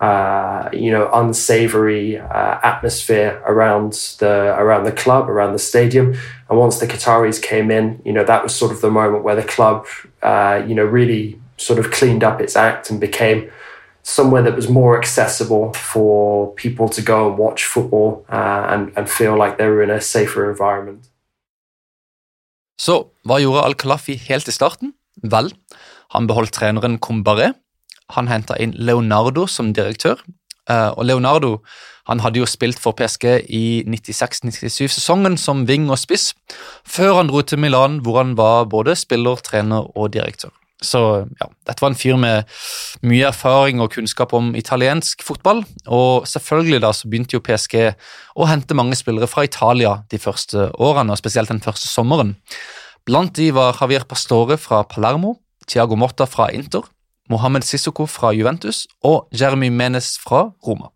uh, 0.02 0.70
you 0.74 0.92
know 0.92 1.10
unsavory 1.14 2.18
uh, 2.18 2.60
atmosphere 2.62 3.42
around 3.46 3.94
the 4.20 4.54
around 4.58 4.84
the 4.84 4.92
club, 4.92 5.30
around 5.30 5.54
the 5.54 5.60
stadium. 5.60 6.16
And 6.50 6.60
once 6.60 6.80
the 6.80 6.88
Qataris 6.88 7.42
came 7.42 7.72
in, 7.72 8.02
you 8.04 8.12
know 8.12 8.26
that 8.26 8.44
was 8.44 8.54
sort 8.54 8.72
of 8.72 8.82
the 8.82 8.92
moment 8.92 9.24
where 9.24 9.36
the 9.36 9.44
club, 9.44 9.88
uh, 10.22 10.64
you 10.68 10.76
know, 10.76 10.86
really 10.86 11.40
sort 11.58 11.80
of 11.80 11.92
cleaned 11.92 12.24
up 12.24 12.42
its 12.42 12.56
act 12.56 12.90
and 12.90 13.00
became 13.00 13.50
somewhere 14.06 14.44
that 14.44 14.56
was 14.56 14.70
more 14.70 14.98
accessible 14.98 15.74
for 15.74 16.54
people 16.56 16.88
to 16.90 17.02
go 17.02 17.28
and 17.28 17.38
watch 17.38 17.66
football 17.66 18.24
uh, 18.30 18.64
and, 18.70 18.92
and 18.96 19.10
feel 19.10 19.36
like 19.36 19.58
they 19.58 19.68
were 19.68 19.84
in 19.84 19.90
a 19.90 20.00
safer 20.00 20.50
environment. 20.50 21.10
Så 22.78 23.08
hva 23.26 23.40
gjorde 23.42 23.64
Al-Khalafi 23.66 24.18
helt 24.28 24.48
i 24.48 24.54
starten? 24.54 24.94
Vel, 25.24 25.50
han 26.14 26.28
beholdt 26.28 26.54
treneren 26.54 27.00
Combaré. 27.00 27.54
Han 28.14 28.28
henta 28.30 28.58
inn 28.62 28.76
Leonardo 28.78 29.48
som 29.50 29.74
direktør. 29.74 30.22
Uh, 30.70 30.92
og 30.98 31.06
Leonardo 31.06 31.58
han 32.06 32.22
hadde 32.22 32.42
jo 32.42 32.50
spilt 32.50 32.78
for 32.82 32.94
PSG 32.98 33.26
i 33.50 33.64
96-97-sesongen 33.90 35.40
som 35.42 35.64
wing 35.66 35.88
og 35.90 35.98
spiss, 35.98 36.34
før 36.86 37.22
han 37.22 37.32
dro 37.32 37.42
til 37.42 37.62
Milan, 37.62 38.04
hvor 38.06 38.20
han 38.22 38.36
var 38.38 38.68
både 38.70 38.94
spiller, 38.98 39.42
trener 39.42 39.90
og 39.98 40.14
direktør. 40.14 40.54
Så 40.86 41.02
ja, 41.26 41.50
dette 41.68 41.84
var 41.84 41.92
en 41.92 42.00
fyr 42.00 42.20
med 42.22 42.50
mye 43.06 43.28
erfaring 43.32 43.82
og 43.84 43.92
kunnskap 43.96 44.34
om 44.38 44.54
italiensk 44.58 45.26
fotball. 45.26 45.64
Og 45.86 46.28
selvfølgelig 46.30 46.82
da 46.86 46.94
så 46.96 47.10
begynte 47.10 47.38
jo 47.38 47.44
PSG 47.46 47.78
å 48.38 48.50
hente 48.50 48.78
mange 48.78 48.98
spillere 49.00 49.30
fra 49.32 49.46
Italia 49.48 49.98
de 50.12 50.22
første 50.22 50.70
årene, 50.78 51.12
og 51.14 51.22
spesielt 51.22 51.52
den 51.52 51.64
første 51.66 51.90
sommeren. 51.92 52.36
Blant 53.06 53.36
de 53.38 53.52
var 53.54 53.78
Javier 53.82 54.08
Pastore 54.10 54.58
fra 54.58 54.84
Palermo, 54.90 55.36
Tiago 55.70 55.98
Motta 56.00 56.26
fra 56.30 56.50
Inter, 56.54 56.86
Mohammed 57.30 57.66
Sissoko 57.66 58.06
fra 58.10 58.32
Juventus 58.38 58.86
og 59.06 59.26
Jeremy 59.34 59.72
Menes 59.74 60.16
fra 60.22 60.48
Roma. 60.66 60.95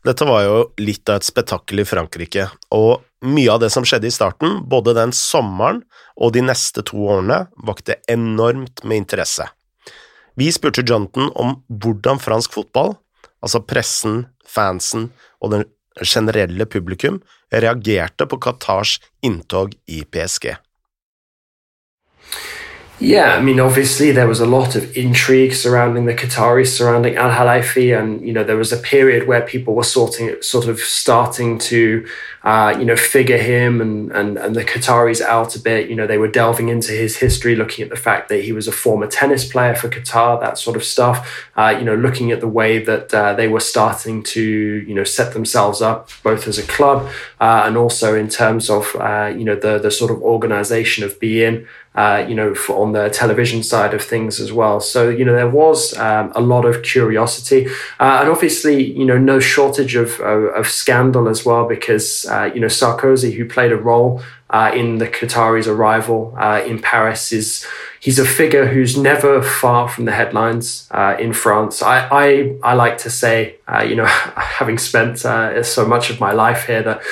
Dette 0.00 0.24
var 0.24 0.44
jo 0.46 0.60
litt 0.80 1.08
av 1.12 1.18
et 1.20 1.26
spetakkel 1.28 1.82
i 1.82 1.84
Frankrike, 1.84 2.46
og 2.72 3.02
mye 3.20 3.50
av 3.52 3.60
det 3.60 3.68
som 3.72 3.84
skjedde 3.84 4.08
i 4.08 4.14
starten, 4.14 4.62
både 4.64 4.94
den 4.96 5.12
sommeren 5.12 5.82
og 6.16 6.32
de 6.32 6.44
neste 6.46 6.84
to 6.88 7.02
årene, 7.04 7.42
vakte 7.68 7.98
enormt 8.08 8.80
med 8.84 9.02
interesse. 9.02 9.44
Vi 10.40 10.48
spurte 10.56 10.86
Jonathan 10.86 11.28
om 11.36 11.58
hvordan 11.68 12.22
fransk 12.22 12.56
fotball, 12.56 12.94
altså 13.44 13.60
pressen, 13.60 14.24
fansen 14.48 15.10
og 15.44 15.52
den 15.52 15.68
generelle 16.00 16.64
publikum, 16.64 17.20
reagerte 17.52 18.24
på 18.30 18.38
Qatars 18.40 18.96
inntog 19.26 19.74
i 19.84 20.00
PSG. 20.08 20.54
Yeah, 23.02 23.34
I 23.34 23.40
mean, 23.40 23.58
obviously 23.60 24.12
there 24.12 24.28
was 24.28 24.40
a 24.40 24.46
lot 24.46 24.76
of 24.76 24.94
intrigue 24.94 25.54
surrounding 25.54 26.04
the 26.04 26.12
Qataris, 26.14 26.66
surrounding 26.66 27.16
Al 27.16 27.30
Khalifi, 27.30 27.98
and 27.98 28.20
you 28.20 28.30
know 28.30 28.44
there 28.44 28.58
was 28.58 28.74
a 28.74 28.76
period 28.76 29.26
where 29.26 29.40
people 29.40 29.74
were 29.74 29.84
sorting, 29.84 30.36
sort 30.42 30.66
of 30.68 30.78
starting 30.78 31.56
to, 31.60 32.06
uh, 32.42 32.76
you 32.78 32.84
know, 32.84 32.96
figure 32.96 33.38
him 33.38 33.80
and, 33.80 34.12
and 34.12 34.36
and 34.36 34.54
the 34.54 34.66
Qataris 34.66 35.22
out 35.22 35.56
a 35.56 35.60
bit. 35.60 35.88
You 35.88 35.96
know, 35.96 36.06
they 36.06 36.18
were 36.18 36.28
delving 36.28 36.68
into 36.68 36.92
his 36.92 37.16
history, 37.16 37.56
looking 37.56 37.82
at 37.82 37.88
the 37.88 37.96
fact 37.96 38.28
that 38.28 38.44
he 38.44 38.52
was 38.52 38.68
a 38.68 38.72
former 38.72 39.06
tennis 39.06 39.50
player 39.50 39.74
for 39.74 39.88
Qatar, 39.88 40.38
that 40.40 40.58
sort 40.58 40.76
of 40.76 40.84
stuff. 40.84 41.48
Uh, 41.56 41.74
you 41.78 41.86
know, 41.86 41.94
looking 41.94 42.30
at 42.32 42.40
the 42.40 42.48
way 42.48 42.84
that 42.84 43.14
uh, 43.14 43.32
they 43.32 43.48
were 43.48 43.60
starting 43.60 44.22
to, 44.24 44.42
you 44.42 44.94
know, 44.94 45.04
set 45.04 45.32
themselves 45.32 45.80
up 45.80 46.10
both 46.22 46.46
as 46.46 46.58
a 46.58 46.66
club 46.66 47.08
uh, 47.40 47.62
and 47.64 47.78
also 47.78 48.14
in 48.14 48.28
terms 48.28 48.68
of, 48.68 48.94
uh, 48.96 49.32
you 49.34 49.44
know, 49.44 49.56
the 49.56 49.78
the 49.78 49.90
sort 49.90 50.10
of 50.10 50.20
organization 50.20 51.02
of 51.02 51.18
being 51.18 51.66
uh, 51.94 52.24
you 52.28 52.36
know, 52.36 52.54
on 52.68 52.92
the 52.92 53.08
television 53.10 53.64
side 53.64 53.92
of 53.92 54.00
things 54.00 54.38
as 54.38 54.52
well. 54.52 54.78
So, 54.78 55.08
you 55.08 55.24
know, 55.24 55.34
there 55.34 55.50
was 55.50 55.96
um, 55.98 56.30
a 56.36 56.40
lot 56.40 56.64
of 56.64 56.84
curiosity 56.84 57.66
uh, 57.98 58.18
and 58.20 58.28
obviously, 58.28 58.92
you 58.96 59.04
know, 59.04 59.18
no 59.18 59.40
shortage 59.40 59.96
of, 59.96 60.20
of, 60.20 60.44
of 60.54 60.68
scandal 60.68 61.28
as 61.28 61.44
well 61.44 61.66
because, 61.68 62.26
uh, 62.26 62.48
you 62.54 62.60
know, 62.60 62.68
Sarkozy, 62.68 63.34
who 63.34 63.44
played 63.44 63.72
a 63.72 63.76
role 63.76 64.22
uh, 64.50 64.70
in 64.72 64.98
the 64.98 65.08
Qataris' 65.08 65.66
arrival 65.66 66.32
uh, 66.38 66.62
in 66.64 66.78
Paris, 66.80 67.32
is 67.32 67.66
he's 67.98 68.20
a 68.20 68.24
figure 68.24 68.66
who's 68.66 68.96
never 68.96 69.42
far 69.42 69.88
from 69.88 70.04
the 70.04 70.12
headlines 70.12 70.88
in 71.18 71.32
France. 71.32 71.82
I, 71.82 72.08
I, 72.08 72.56
I 72.62 72.74
like 72.74 72.98
to 72.98 73.10
say, 73.10 73.56
you 73.84 73.96
know, 73.96 74.06
having 74.06 74.78
spent 74.78 75.18
so 75.18 75.84
much 75.86 76.10
of 76.10 76.20
my 76.20 76.32
life 76.32 76.66
here, 76.66 76.82
that 76.82 77.02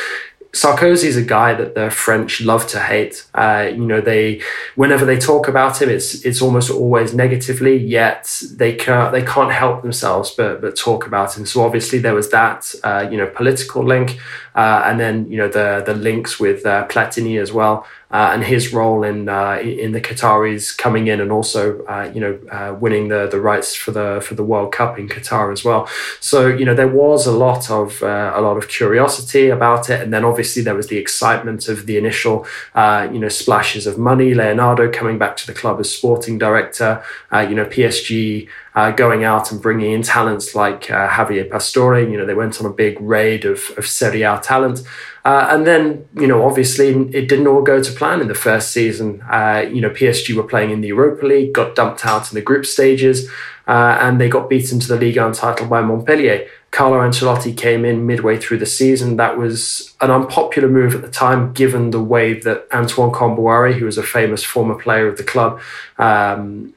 Sarkozy 0.58 1.04
is 1.04 1.16
a 1.16 1.22
guy 1.22 1.54
that 1.54 1.76
the 1.76 1.88
French 1.88 2.40
love 2.40 2.66
to 2.68 2.80
hate. 2.80 3.24
Uh, 3.32 3.70
you 3.70 3.84
know, 3.84 4.00
they 4.00 4.42
whenever 4.74 5.04
they 5.04 5.16
talk 5.16 5.46
about 5.46 5.80
him, 5.80 5.88
it's 5.88 6.24
it's 6.24 6.42
almost 6.42 6.68
always 6.68 7.14
negatively. 7.14 7.76
Yet 7.76 8.42
they 8.54 8.72
can't 8.74 9.12
they 9.12 9.22
can't 9.22 9.52
help 9.52 9.82
themselves 9.82 10.32
but 10.36 10.60
but 10.60 10.74
talk 10.74 11.06
about 11.06 11.36
him. 11.36 11.46
So 11.46 11.62
obviously 11.62 12.00
there 12.00 12.14
was 12.14 12.30
that 12.30 12.74
uh, 12.82 13.08
you 13.08 13.16
know 13.16 13.28
political 13.28 13.84
link, 13.84 14.18
uh, 14.62 14.82
and 14.86 14.98
then 14.98 15.14
you 15.30 15.38
know 15.40 15.48
the 15.58 15.68
the 15.86 15.94
links 15.94 16.32
with 16.44 16.60
uh, 16.66 16.86
Platini 16.88 17.40
as 17.40 17.50
well. 17.52 17.76
uh, 18.10 18.30
and 18.32 18.42
his 18.44 18.72
role 18.72 19.02
in 19.04 19.28
uh, 19.28 19.58
in 19.60 19.92
the 19.92 20.00
Qataris 20.00 20.76
coming 20.76 21.08
in 21.08 21.20
and 21.20 21.30
also 21.30 21.84
uh, 21.84 22.10
you 22.14 22.20
know 22.20 22.38
uh, 22.50 22.74
winning 22.74 23.08
the 23.08 23.28
the 23.28 23.40
rights 23.40 23.74
for 23.74 23.90
the 23.90 24.22
for 24.26 24.34
the 24.34 24.42
World 24.42 24.72
Cup 24.72 24.98
in 24.98 25.08
Qatar 25.08 25.52
as 25.52 25.62
well. 25.62 25.86
So 26.20 26.46
you 26.48 26.64
know 26.64 26.74
there 26.74 26.88
was 26.88 27.26
a 27.26 27.32
lot 27.32 27.70
of 27.70 28.02
a 28.02 28.40
lot 28.40 28.56
of 28.56 28.68
curiosity 28.68 29.50
about 29.50 29.90
it, 29.90 30.00
and 30.00 30.12
then 30.12 30.24
obviously 30.24 30.62
there 30.62 30.74
was 30.74 30.88
the 30.88 30.96
excitement 30.96 31.68
of 31.68 31.84
the 31.86 31.98
initial 31.98 32.46
you 32.74 33.18
know 33.18 33.28
splashes 33.28 33.86
of 33.86 33.98
money. 33.98 34.32
Leonardo 34.34 34.90
coming 34.90 35.18
back 35.18 35.36
to 35.36 35.46
the 35.46 35.54
club 35.54 35.78
as 35.78 35.90
sporting 35.92 36.38
director. 36.38 37.02
you 37.32 37.54
know 37.54 37.66
PSG. 37.66 38.48
Uh, 38.78 38.92
going 38.92 39.24
out 39.24 39.50
and 39.50 39.60
bringing 39.60 39.90
in 39.90 40.02
talents 40.02 40.54
like 40.54 40.88
uh, 40.88 41.08
Javier 41.08 41.50
Pastore. 41.50 41.98
You 41.98 42.16
know, 42.16 42.24
they 42.24 42.32
went 42.32 42.60
on 42.60 42.66
a 42.66 42.72
big 42.72 42.96
raid 43.00 43.44
of, 43.44 43.58
of 43.76 43.84
Serie 43.84 44.22
A 44.22 44.38
talent. 44.40 44.82
Uh, 45.24 45.48
and 45.50 45.66
then, 45.66 46.08
you 46.14 46.28
know, 46.28 46.46
obviously 46.46 46.90
it 47.12 47.28
didn't 47.28 47.48
all 47.48 47.60
go 47.60 47.82
to 47.82 47.92
plan 47.92 48.20
in 48.20 48.28
the 48.28 48.36
first 48.36 48.70
season. 48.70 49.20
Uh, 49.22 49.66
you 49.68 49.80
know, 49.80 49.90
PSG 49.90 50.32
were 50.36 50.44
playing 50.44 50.70
in 50.70 50.80
the 50.80 50.86
Europa 50.86 51.26
League, 51.26 51.54
got 51.54 51.74
dumped 51.74 52.06
out 52.06 52.30
in 52.30 52.36
the 52.36 52.40
group 52.40 52.64
stages, 52.64 53.28
uh, 53.66 53.98
and 54.00 54.20
they 54.20 54.28
got 54.28 54.48
beaten 54.48 54.78
to 54.78 54.86
the 54.86 54.96
league 54.96 55.16
1 55.16 55.32
title 55.32 55.66
by 55.66 55.80
Montpellier. 55.82 56.46
Carlo 56.70 57.00
Ancelotti 57.00 57.56
came 57.56 57.84
in 57.84 58.06
midway 58.06 58.38
through 58.38 58.58
the 58.58 58.66
season. 58.66 59.16
That 59.16 59.36
was 59.36 59.96
an 60.00 60.12
unpopular 60.12 60.68
move 60.68 60.94
at 60.94 61.02
the 61.02 61.10
time, 61.10 61.52
given 61.52 61.90
the 61.90 62.00
way 62.00 62.32
that 62.32 62.68
Antoine 62.72 63.10
Kombouaré, 63.10 63.74
who 63.74 63.86
was 63.86 63.98
a 63.98 64.04
famous 64.04 64.44
former 64.44 64.76
player 64.76 65.08
of 65.08 65.16
the 65.16 65.24
club, 65.24 65.60
um, 65.98 66.74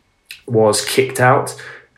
was 0.47 0.83
kicked 0.83 1.19
out. 1.19 1.55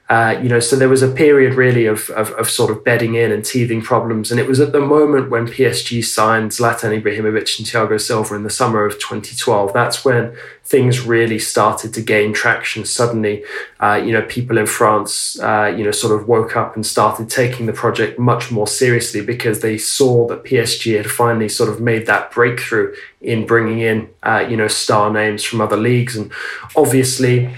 Uh, 0.09 0.37
you 0.43 0.49
know, 0.49 0.59
so 0.59 0.75
there 0.75 0.89
was 0.89 1.01
a 1.01 1.07
period 1.07 1.53
really 1.53 1.85
of, 1.85 2.09
of, 2.09 2.31
of 2.31 2.49
sort 2.49 2.69
of 2.69 2.83
bedding 2.83 3.15
in 3.15 3.31
and 3.31 3.45
teething 3.45 3.81
problems, 3.81 4.31
and 4.31 4.39
it 4.39 4.47
was 4.47 4.59
at 4.59 4.73
the 4.73 4.81
moment 4.81 5.29
when 5.29 5.47
PSG 5.47 6.03
signed 6.03 6.51
Zlatan 6.51 7.01
Ibrahimovic 7.01 7.57
and 7.57 7.65
Thiago 7.65 7.99
Silva 7.99 8.35
in 8.35 8.43
the 8.43 8.49
summer 8.49 8.85
of 8.85 8.99
2012. 8.99 9.71
That's 9.71 10.03
when 10.03 10.35
things 10.65 10.99
really 10.99 11.39
started 11.39 11.93
to 11.93 12.01
gain 12.01 12.33
traction. 12.33 12.83
Suddenly, 12.83 13.45
uh, 13.79 13.95
you 13.95 14.11
know, 14.11 14.23
people 14.23 14.57
in 14.57 14.65
France, 14.65 15.39
uh, 15.39 15.73
you 15.75 15.85
know, 15.85 15.91
sort 15.91 16.19
of 16.19 16.27
woke 16.27 16.57
up 16.57 16.75
and 16.75 16.85
started 16.85 17.29
taking 17.29 17.65
the 17.65 17.73
project 17.73 18.19
much 18.19 18.51
more 18.51 18.67
seriously 18.67 19.21
because 19.21 19.61
they 19.61 19.77
saw 19.77 20.27
that 20.27 20.43
PSG 20.43 20.97
had 20.97 21.09
finally 21.09 21.47
sort 21.47 21.69
of 21.69 21.79
made 21.79 22.07
that 22.07 22.29
breakthrough 22.29 22.93
in 23.21 23.45
bringing 23.45 23.79
in, 23.79 24.09
uh, 24.23 24.45
you 24.49 24.57
know, 24.57 24.67
star 24.67 25.09
names 25.11 25.43
from 25.43 25.61
other 25.61 25.77
leagues, 25.77 26.17
and 26.17 26.29
obviously 26.75 27.49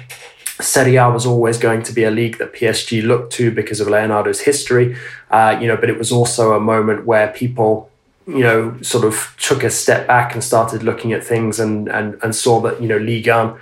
Serie 0.61 0.95
A 0.95 1.09
was 1.09 1.25
always 1.25 1.57
going 1.57 1.83
to 1.83 1.93
be 1.93 2.03
a 2.03 2.11
league 2.11 2.37
that 2.37 2.53
PSG 2.53 3.03
looked 3.03 3.33
to 3.33 3.51
because 3.51 3.81
of 3.81 3.87
Leonardo's 3.87 4.41
history, 4.41 4.95
uh, 5.29 5.57
you 5.59 5.67
know, 5.67 5.75
but 5.75 5.89
it 5.89 5.97
was 5.97 6.11
also 6.11 6.53
a 6.53 6.59
moment 6.59 7.05
where 7.05 7.27
people, 7.27 7.89
you 8.25 8.39
know, 8.39 8.77
sort 8.81 9.03
of 9.03 9.35
took 9.37 9.63
a 9.63 9.69
step 9.69 10.07
back 10.07 10.33
and 10.33 10.43
started 10.43 10.81
looking 10.81 11.13
at 11.13 11.23
things 11.23 11.59
and 11.59 11.89
and, 11.89 12.17
and 12.23 12.35
saw 12.35 12.61
that 12.61 12.81
you 12.81 12.87
know 12.87 12.97
Ligue 12.97 13.27
1, 13.27 13.53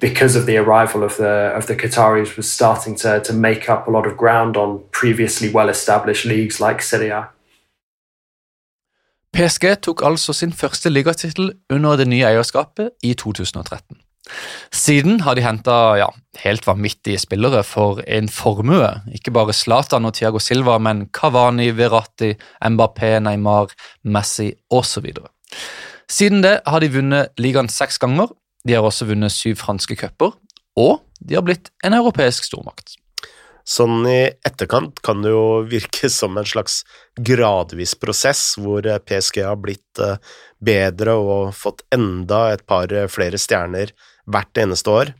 because 0.00 0.36
of 0.36 0.44
the 0.46 0.58
arrival 0.58 1.02
of 1.02 1.16
the 1.16 1.52
of 1.56 1.66
the 1.66 1.74
Qataris, 1.74 2.36
was 2.36 2.52
starting 2.52 2.96
to 2.96 3.20
to 3.20 3.32
make 3.32 3.70
up 3.70 3.88
a 3.88 3.90
lot 3.90 4.06
of 4.06 4.16
ground 4.16 4.56
on 4.56 4.82
previously 4.90 5.48
well 5.48 5.68
established 5.68 6.26
leagues 6.26 6.60
like 6.60 6.82
Serie 6.82 7.10
A. 7.10 7.28
PSG 9.36 9.76
tok 9.82 10.02
altså 10.04 10.32
sin 10.32 10.52
første 10.52 10.90
ligatittel 10.90 11.52
under 11.70 11.96
det 11.96 12.08
nye 12.08 12.26
i 13.02 13.14
2013. 13.14 13.96
Siden 14.72 15.20
har 15.26 15.36
de 15.36 15.44
henta 15.44 15.76
ja, 15.98 16.08
helt 16.44 16.66
vanvittige 16.66 17.20
spillere 17.20 17.62
for 17.66 18.00
en 18.06 18.28
formue. 18.30 18.88
Ikke 19.14 19.34
bare 19.34 19.54
Zlatan 19.56 20.06
og 20.08 20.14
Thiago 20.16 20.40
Silva, 20.42 20.78
men 20.78 21.08
Cavani, 21.14 21.70
Verratti, 21.76 22.32
Mbappé, 22.62 23.16
Neymar, 23.24 23.74
Messi 24.04 24.52
osv. 24.70 25.10
Siden 26.10 26.42
det 26.44 26.60
har 26.66 26.82
de 26.82 26.92
vunnet 26.94 27.34
ligaen 27.40 27.70
seks 27.72 28.00
ganger. 28.02 28.30
De 28.66 28.76
har 28.76 28.86
også 28.86 29.08
vunnet 29.10 29.34
syv 29.34 29.58
franske 29.60 29.98
cuper, 29.98 30.36
og 30.78 31.00
de 31.20 31.36
har 31.38 31.44
blitt 31.46 31.72
en 31.84 31.98
europeisk 31.98 32.46
stormakt. 32.46 32.96
Sånn 33.62 34.02
i 34.10 34.26
etterkant 34.42 34.98
kan 35.06 35.20
det 35.22 35.30
jo 35.30 35.62
virke 35.70 36.10
som 36.20 36.38
en 36.38 36.48
slags 36.48 36.82
gradvis 37.18 37.94
prosess, 37.98 38.54
hvor 38.58 38.86
PSG 38.86 39.42
har 39.46 39.58
blitt 39.60 40.02
eh, 40.02 40.18
bedre 40.62 41.18
og 41.18 41.52
fått 41.58 41.84
enda 41.94 42.48
et 42.54 42.64
par 42.66 42.90
flere 43.10 43.38
stjerner 43.38 43.92
hvert 44.30 44.58
eneste 44.58 44.90
år. 44.90 45.14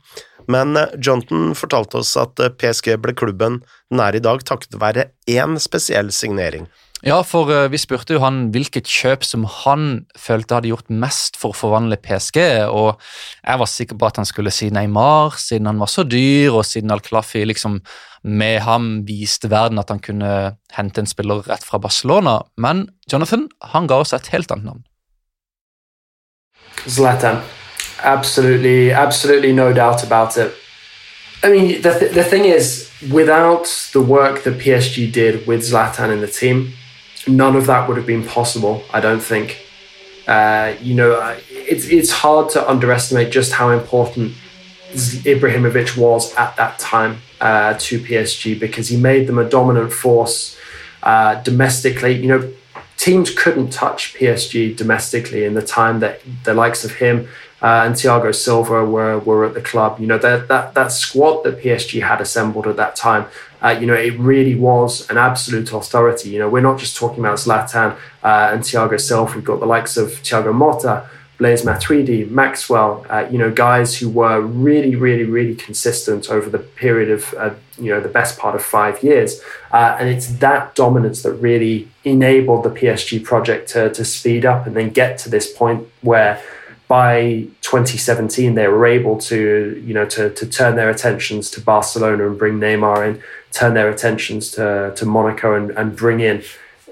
Men 0.51 0.75
Johnton 0.75 1.03
Jonathan 1.03 1.55
fortalte 1.55 1.99
oss 2.01 2.15
at 2.19 2.39
eh, 2.43 2.51
PSG 2.51 2.97
ble 3.01 3.15
klubben 3.15 3.61
den 3.91 4.01
er 4.03 4.15
i 4.17 4.23
dag 4.23 4.41
takket 4.43 4.79
være 4.81 5.11
én 5.29 5.59
spesiell 5.61 6.11
signering. 6.11 6.67
Ja, 7.03 7.17
for 7.27 7.49
uh, 7.51 7.67
vi 7.67 7.77
spurte 7.81 8.15
jo 8.15 8.21
han 8.23 8.45
hvilket 8.55 8.87
kjøp 8.87 9.25
som 9.27 9.43
han 9.43 10.05
følte 10.15 10.55
hadde 10.55 10.69
gjort 10.71 10.87
mest 10.87 11.35
for 11.39 11.51
å 11.51 11.57
forvandle 11.57 11.97
PSG, 11.99 12.39
og 12.71 12.95
jeg 13.43 13.59
var 13.59 13.69
sikker 13.69 13.99
på 13.99 14.07
at 14.07 14.21
han 14.21 14.27
skulle 14.29 14.53
si 14.55 14.69
Neymar, 14.71 15.35
siden 15.35 15.67
han 15.67 15.81
var 15.83 15.91
så 15.91 16.05
dyr, 16.07 16.55
og 16.55 16.63
siden 16.67 16.95
Al-Klafi 16.95 17.43
liksom 17.43 17.81
med 18.23 18.61
ham 18.63 19.01
viste 19.03 19.51
verden 19.51 19.81
at 19.83 19.91
han 19.91 19.99
kunne 19.99 20.31
hente 20.77 21.03
en 21.03 21.11
spiller 21.11 21.43
rett 21.43 21.65
fra 21.67 21.81
Barcelona. 21.83 22.37
Men 22.55 22.87
Jonathan 23.11 23.49
han 23.75 23.91
ga 23.91 23.99
oss 23.99 24.15
et 24.15 24.31
helt 24.31 24.55
annet 24.55 24.71
navn. 24.71 24.87
Zlatan. 26.87 27.43
Absolutely, 28.03 28.91
absolutely 28.91 29.53
no 29.53 29.71
doubt 29.71 30.03
about 30.03 30.37
it. 30.37 30.53
I 31.41 31.49
mean, 31.49 31.81
the, 31.81 31.97
th- 31.97 32.11
the 32.13 32.23
thing 32.23 32.45
is, 32.45 32.91
without 33.11 33.65
the 33.93 34.01
work 34.01 34.43
that 34.43 34.59
PSG 34.59 35.11
did 35.11 35.47
with 35.47 35.61
Zlatan 35.61 36.11
in 36.11 36.19
the 36.19 36.27
team, 36.27 36.73
none 37.27 37.55
of 37.55 37.65
that 37.67 37.87
would 37.87 37.97
have 37.97 38.05
been 38.05 38.25
possible, 38.25 38.83
I 38.93 38.99
don't 38.99 39.21
think. 39.21 39.65
Uh, 40.27 40.73
you 40.81 40.95
know, 40.95 41.37
it's, 41.49 41.85
it's 41.85 42.11
hard 42.11 42.49
to 42.51 42.69
underestimate 42.69 43.31
just 43.31 43.53
how 43.53 43.71
important 43.71 44.33
Ibrahimovic 44.93 45.97
was 45.97 46.33
at 46.35 46.55
that 46.57 46.79
time 46.79 47.17
uh, 47.41 47.75
to 47.79 47.99
PSG 47.99 48.59
because 48.59 48.89
he 48.89 48.97
made 48.97 49.27
them 49.27 49.37
a 49.37 49.49
dominant 49.49 49.91
force 49.91 50.57
uh, 51.03 51.41
domestically. 51.41 52.13
You 52.21 52.27
know, 52.27 52.53
teams 52.97 53.33
couldn't 53.33 53.71
touch 53.71 54.13
PSG 54.13 54.75
domestically 54.75 55.45
in 55.45 55.53
the 55.53 55.61
time 55.61 55.99
that 55.99 56.21
the 56.43 56.53
likes 56.53 56.85
of 56.85 56.95
him 56.95 57.27
uh, 57.63 57.83
and 57.85 57.95
Thiago 57.95 58.35
Silva 58.35 58.83
were, 58.83 59.17
were 59.19 59.45
at 59.45 59.53
the 59.53 59.61
club. 59.61 59.97
You 59.99 60.05
know, 60.05 60.17
that, 60.17 60.49
that, 60.49 60.73
that 60.73 60.91
squad 60.91 61.43
that 61.43 61.59
PSG 61.59 62.05
had 62.05 62.19
assembled 62.19 62.67
at 62.67 62.75
that 62.75 62.97
time, 62.97 63.25
uh, 63.61 63.69
you 63.69 63.87
know, 63.87 63.93
it 63.93 64.19
really 64.19 64.53
was 64.53 65.09
an 65.09 65.17
absolute 65.17 65.71
authority. 65.71 66.29
You 66.29 66.39
know, 66.39 66.49
we're 66.49 66.61
not 66.61 66.77
just 66.77 66.97
talking 66.97 67.19
about 67.19 67.37
Zlatan 67.37 67.97
uh, 68.21 68.49
and 68.51 68.61
Thiago 68.63 68.99
Silva. 68.99 69.33
We've 69.35 69.45
got 69.45 69.61
the 69.61 69.65
likes 69.65 69.95
of 69.95 70.09
Thiago 70.09 70.53
Motta, 70.53 71.07
Blaise 71.37 71.63
Matuidi, 71.63 72.29
Maxwell, 72.29 73.05
uh, 73.09 73.27
you 73.31 73.37
know, 73.37 73.49
guys 73.49 73.97
who 73.97 74.09
were 74.09 74.41
really, 74.41 74.97
really, 74.97 75.23
really 75.23 75.55
consistent 75.55 76.29
over 76.29 76.49
the 76.49 76.59
period 76.59 77.09
of, 77.09 77.33
uh, 77.35 77.51
you 77.77 77.89
know, 77.91 78.01
the 78.01 78.09
best 78.09 78.37
part 78.37 78.55
of 78.55 78.63
five 78.63 79.01
years. 79.01 79.41
Uh, 79.71 79.95
and 79.99 80.09
it's 80.09 80.27
that 80.27 80.75
dominance 80.75 81.23
that 81.23 81.33
really 81.33 81.87
enabled 82.03 82.63
the 82.63 82.69
PSG 82.69 83.23
project 83.23 83.69
to, 83.69 83.89
to 83.93 84.03
speed 84.03 84.45
up 84.45 84.67
and 84.67 84.75
then 84.75 84.89
get 84.89 85.17
to 85.19 85.29
this 85.29 85.51
point 85.51 85.87
where 86.01 86.41
by 86.87 87.47
2017 87.61 88.55
they 88.55 88.67
were 88.67 88.85
able 88.85 89.17
to 89.17 89.81
you 89.85 89.93
know 89.93 90.05
to, 90.05 90.29
to 90.31 90.45
turn 90.45 90.75
their 90.75 90.89
attentions 90.89 91.49
to 91.51 91.61
Barcelona 91.61 92.27
and 92.27 92.37
bring 92.37 92.59
Neymar 92.59 93.07
in, 93.07 93.23
turn 93.51 93.73
their 93.73 93.89
attentions 93.89 94.51
to, 94.51 94.93
to 94.95 95.05
Monaco 95.05 95.55
and, 95.55 95.71
and 95.71 95.95
bring 95.95 96.19
in 96.19 96.43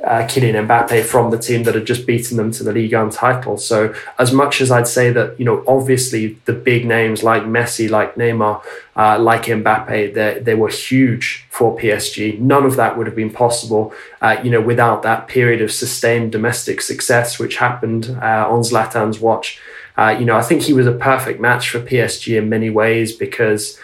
uh, 0.03 0.25
Kylian 0.27 0.67
Mbappe 0.67 1.03
from 1.03 1.29
the 1.29 1.37
team 1.37 1.63
that 1.63 1.75
had 1.75 1.85
just 1.85 2.07
beaten 2.07 2.37
them 2.37 2.51
to 2.51 2.63
the 2.63 2.71
Ligue 2.71 2.93
1 2.93 3.11
title. 3.11 3.57
So 3.57 3.93
as 4.17 4.31
much 4.31 4.59
as 4.61 4.71
I'd 4.71 4.87
say 4.87 5.11
that 5.11 5.39
you 5.39 5.45
know 5.45 5.63
obviously 5.67 6.39
the 6.45 6.53
big 6.53 6.85
names 6.85 7.23
like 7.23 7.43
Messi, 7.43 7.89
like 7.89 8.15
Neymar, 8.15 8.63
uh, 8.95 9.19
like 9.19 9.43
Mbappe, 9.43 10.13
they, 10.13 10.39
they 10.39 10.55
were 10.55 10.69
huge 10.69 11.45
for 11.49 11.77
PSG. 11.77 12.39
None 12.39 12.65
of 12.65 12.75
that 12.77 12.97
would 12.97 13.07
have 13.07 13.15
been 13.15 13.31
possible, 13.31 13.93
uh, 14.21 14.37
you 14.43 14.49
know, 14.49 14.61
without 14.61 15.03
that 15.03 15.27
period 15.27 15.61
of 15.61 15.71
sustained 15.71 16.31
domestic 16.31 16.81
success 16.81 17.37
which 17.37 17.57
happened 17.57 18.17
uh, 18.21 18.47
on 18.49 18.61
Zlatan's 18.61 19.19
watch. 19.19 19.59
Uh, 20.01 20.11
you 20.19 20.25
know, 20.25 20.35
I 20.35 20.41
think 20.41 20.63
he 20.63 20.73
was 20.73 20.87
a 20.87 20.97
perfect 21.11 21.39
match 21.39 21.69
for 21.69 21.79
PSG 21.79 22.37
in 22.41 22.49
many 22.49 22.69
ways 22.81 23.09
because, 23.25 23.79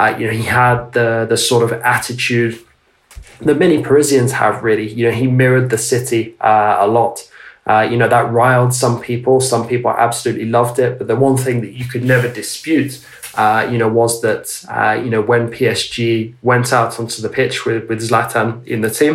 uh, 0.00 0.14
you 0.18 0.26
know, 0.26 0.32
he 0.42 0.44
had 0.62 0.92
the 0.92 1.26
the 1.28 1.36
sort 1.36 1.62
of 1.66 1.70
attitude 1.96 2.54
that 3.46 3.58
many 3.58 3.76
Parisians 3.82 4.32
have. 4.42 4.54
Really, 4.68 4.88
you 4.98 5.04
know, 5.06 5.14
he 5.22 5.26
mirrored 5.26 5.68
the 5.68 5.76
city 5.92 6.22
uh, 6.40 6.76
a 6.86 6.88
lot. 6.98 7.16
Uh, 7.66 7.86
you 7.90 7.98
know, 7.98 8.08
that 8.08 8.26
riled 8.32 8.72
some 8.72 8.96
people. 9.08 9.34
Some 9.42 9.68
people 9.68 9.90
absolutely 9.90 10.46
loved 10.58 10.78
it. 10.78 10.96
But 10.98 11.06
the 11.06 11.16
one 11.16 11.36
thing 11.36 11.60
that 11.60 11.72
you 11.78 11.84
could 11.84 12.04
never 12.14 12.28
dispute, 12.42 12.92
uh, 13.34 13.68
you 13.70 13.76
know, 13.76 13.90
was 14.00 14.22
that, 14.22 14.44
uh, 14.70 14.94
you 15.04 15.10
know, 15.10 15.20
when 15.20 15.50
PSG 15.50 16.32
went 16.40 16.72
out 16.72 16.98
onto 16.98 17.20
the 17.20 17.28
pitch 17.28 17.66
with, 17.66 17.86
with 17.90 18.00
Zlatan 18.00 18.66
in 18.66 18.80
the 18.80 18.92
team, 19.00 19.14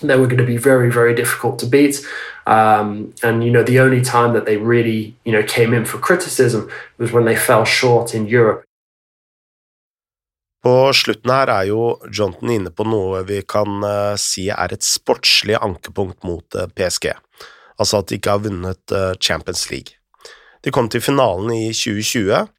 they 0.00 0.16
were 0.16 0.26
going 0.26 0.38
to 0.38 0.44
be 0.44 0.56
very, 0.56 0.90
very 0.90 1.14
difficult 1.14 1.58
to 1.60 1.66
beat. 1.66 2.00
Um, 2.46 3.14
and 3.22 3.42
you 3.44 3.50
know, 3.50 3.62
the 3.62 3.80
only 3.80 4.02
time 4.02 4.32
that 4.34 4.46
they 4.46 4.56
really 4.56 5.14
you 5.24 5.32
know 5.32 5.42
came 5.42 5.74
in 5.74 5.84
for 5.84 5.98
criticism 5.98 6.70
was 6.98 7.12
when 7.12 7.24
they 7.24 7.36
fell 7.36 7.64
short 7.64 8.14
in 8.14 8.26
Europe. 8.26 8.62
På 10.62 10.92
slutten 10.92 11.30
her 11.30 11.46
er 11.46 11.68
jo 11.68 11.82
Johnton 12.10 12.50
inne 12.50 12.72
på 12.74 12.82
noe 12.88 13.20
vi 13.28 13.42
kan 13.46 13.84
uh, 13.86 14.16
si 14.18 14.48
er 14.50 14.72
et 14.74 14.82
sportslig 14.82 15.54
ankepunkt 15.62 16.24
mot 16.26 16.58
uh, 16.58 16.66
PSG, 16.66 17.12
altså 17.78 18.00
at 18.02 18.08
de 18.10 18.18
ikke 18.18 18.34
har 18.34 18.42
vunnet 18.42 18.94
uh, 18.94 19.12
Champions 19.22 19.68
League. 19.70 19.94
De 20.66 20.72
kom 20.74 20.88
til 20.90 21.04
finalen 21.04 21.52
i 21.54 21.68
2020, 21.70 22.50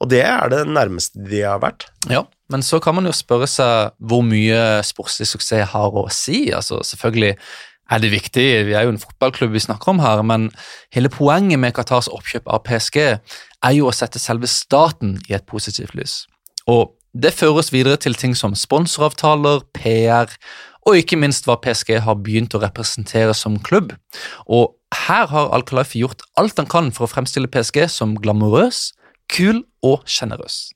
og 0.00 0.10
det 0.12 0.20
er 0.26 0.52
det 0.52 0.66
nærmeste 0.68 1.24
de 1.30 1.40
har 1.46 1.62
vært. 1.64 1.88
Ja, 2.12 2.26
men 2.52 2.62
så 2.62 2.78
kan 2.82 2.94
man 2.96 3.08
jo 3.08 3.14
spørre 3.16 3.48
seg 3.50 3.96
hvor 3.98 4.22
mye 4.26 4.82
sportslig 4.86 5.28
suksess 5.30 5.72
har 5.72 5.96
å 5.96 6.06
si. 6.14 6.46
Altså, 6.54 6.80
selvfølgelig 6.86 7.34
er 7.90 8.02
det 8.02 8.10
viktig, 8.10 8.46
vi 8.66 8.74
er 8.74 8.86
jo 8.86 8.94
en 8.94 9.02
fotballklubb 9.02 9.54
vi 9.54 9.62
snakker 9.62 9.92
om 9.92 10.02
her, 10.02 10.22
men 10.26 10.48
hele 10.94 11.10
poenget 11.12 11.60
med 11.62 11.74
Qatars 11.76 12.10
oppkjøp 12.10 12.48
av 12.50 12.64
PSG 12.66 12.98
er 13.06 13.74
jo 13.76 13.86
å 13.86 13.94
sette 13.94 14.22
selve 14.22 14.50
staten 14.50 15.16
i 15.30 15.36
et 15.38 15.46
positivt 15.46 15.94
lys. 15.98 16.24
Og 16.66 16.96
det 17.16 17.32
føres 17.34 17.70
videre 17.72 17.96
til 18.02 18.16
ting 18.18 18.34
som 18.36 18.56
sponsoravtaler, 18.58 19.62
PR 19.74 20.32
og 20.86 20.98
ikke 21.00 21.18
minst 21.18 21.46
hva 21.48 21.56
PSG 21.62 21.96
har 22.04 22.18
begynt 22.22 22.54
å 22.54 22.62
representere 22.62 23.34
som 23.34 23.58
klubb. 23.58 23.94
Og 24.46 24.76
her 25.06 25.26
har 25.32 25.50
Al-Khalifi 25.54 26.04
gjort 26.04 26.22
alt 26.38 26.58
han 26.60 26.70
kan 26.70 26.92
for 26.94 27.06
å 27.06 27.10
fremstille 27.10 27.50
PSG 27.50 27.86
som 27.90 28.14
glamorøs, 28.22 28.92
kul 29.32 29.64
og 29.82 30.06
sjenerøs. 30.06 30.75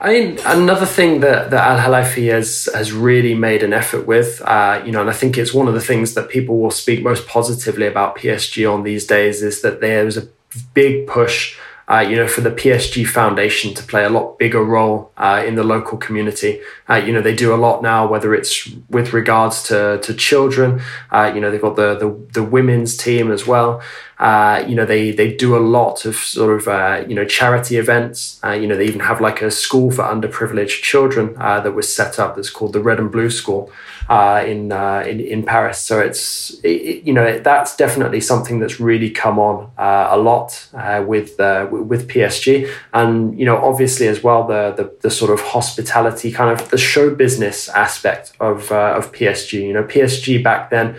I 0.00 0.10
mean, 0.10 0.38
another 0.46 0.86
thing 0.86 1.20
that, 1.20 1.50
that 1.50 1.64
Al 1.64 1.78
Halafi 1.78 2.30
has 2.30 2.68
has 2.72 2.92
really 2.92 3.34
made 3.34 3.64
an 3.64 3.72
effort 3.72 4.06
with, 4.06 4.40
uh, 4.42 4.80
you 4.86 4.92
know, 4.92 5.00
and 5.00 5.10
I 5.10 5.12
think 5.12 5.36
it's 5.36 5.52
one 5.52 5.66
of 5.66 5.74
the 5.74 5.80
things 5.80 6.14
that 6.14 6.28
people 6.28 6.58
will 6.58 6.70
speak 6.70 7.02
most 7.02 7.26
positively 7.26 7.86
about 7.86 8.16
PSG 8.16 8.72
on 8.72 8.84
these 8.84 9.06
days 9.06 9.42
is 9.42 9.60
that 9.62 9.80
there 9.80 10.04
was 10.04 10.16
a 10.16 10.28
big 10.72 11.08
push 11.08 11.56
uh, 11.90 12.00
you 12.00 12.16
know, 12.16 12.28
for 12.28 12.42
the 12.42 12.50
PSG 12.50 13.06
Foundation 13.06 13.72
to 13.72 13.82
play 13.82 14.04
a 14.04 14.10
lot 14.10 14.38
bigger 14.38 14.62
role 14.62 15.10
uh, 15.16 15.42
in 15.46 15.54
the 15.54 15.64
local 15.64 15.96
community. 15.96 16.60
Uh, 16.88 16.96
you 16.96 17.12
know, 17.12 17.22
they 17.22 17.34
do 17.34 17.54
a 17.54 17.56
lot 17.56 17.82
now, 17.82 18.06
whether 18.06 18.34
it's 18.34 18.68
with 18.90 19.14
regards 19.14 19.62
to 19.64 19.98
to 20.02 20.12
children. 20.12 20.82
Uh, 21.10 21.32
you 21.34 21.40
know, 21.40 21.50
they've 21.50 21.62
got 21.62 21.76
the, 21.76 21.96
the, 21.96 22.10
the 22.34 22.42
women's 22.42 22.96
team 22.96 23.30
as 23.30 23.46
well. 23.46 23.80
Uh, 24.18 24.64
you 24.66 24.74
know, 24.74 24.84
they 24.84 25.12
they 25.12 25.32
do 25.32 25.56
a 25.56 25.60
lot 25.60 26.04
of 26.04 26.16
sort 26.16 26.58
of 26.58 26.66
uh, 26.66 27.04
you 27.06 27.14
know 27.14 27.24
charity 27.24 27.76
events. 27.76 28.40
Uh, 28.42 28.50
you 28.50 28.66
know, 28.66 28.76
they 28.76 28.84
even 28.84 29.00
have 29.00 29.20
like 29.20 29.40
a 29.42 29.50
school 29.50 29.90
for 29.90 30.02
underprivileged 30.02 30.82
children 30.82 31.36
uh, 31.38 31.60
that 31.60 31.72
was 31.72 31.94
set 31.94 32.18
up. 32.18 32.34
That's 32.34 32.50
called 32.50 32.72
the 32.72 32.80
Red 32.80 32.98
and 32.98 33.12
Blue 33.12 33.30
School 33.30 33.70
uh, 34.08 34.42
in, 34.44 34.72
in 34.72 35.20
in 35.20 35.44
Paris. 35.44 35.78
So 35.78 36.00
it's 36.00 36.58
it, 36.64 37.04
you 37.04 37.12
know 37.12 37.38
that's 37.38 37.76
definitely 37.76 38.20
something 38.20 38.58
that's 38.58 38.80
really 38.80 39.10
come 39.10 39.38
on 39.38 39.70
a 39.78 40.16
lot 40.16 40.68
with 41.06 41.36
with 41.38 42.08
PSG, 42.08 42.68
and 42.92 43.38
you 43.38 43.44
know 43.44 43.58
obviously 43.58 44.08
as 44.08 44.22
well 44.24 44.46
the, 44.46 44.74
the 44.76 44.92
the, 45.02 45.10
sort 45.10 45.30
of 45.30 45.40
hospitality 45.40 46.32
kind 46.32 46.50
of 46.50 46.70
the 46.70 46.78
show 46.78 47.14
business 47.14 47.68
aspect 47.68 48.32
of 48.40 48.72
uh, 48.72 48.94
of 48.96 49.12
PSG. 49.12 49.62
You 49.62 49.72
know 49.74 49.84
PSG 49.84 50.42
back 50.42 50.70
then, 50.70 50.96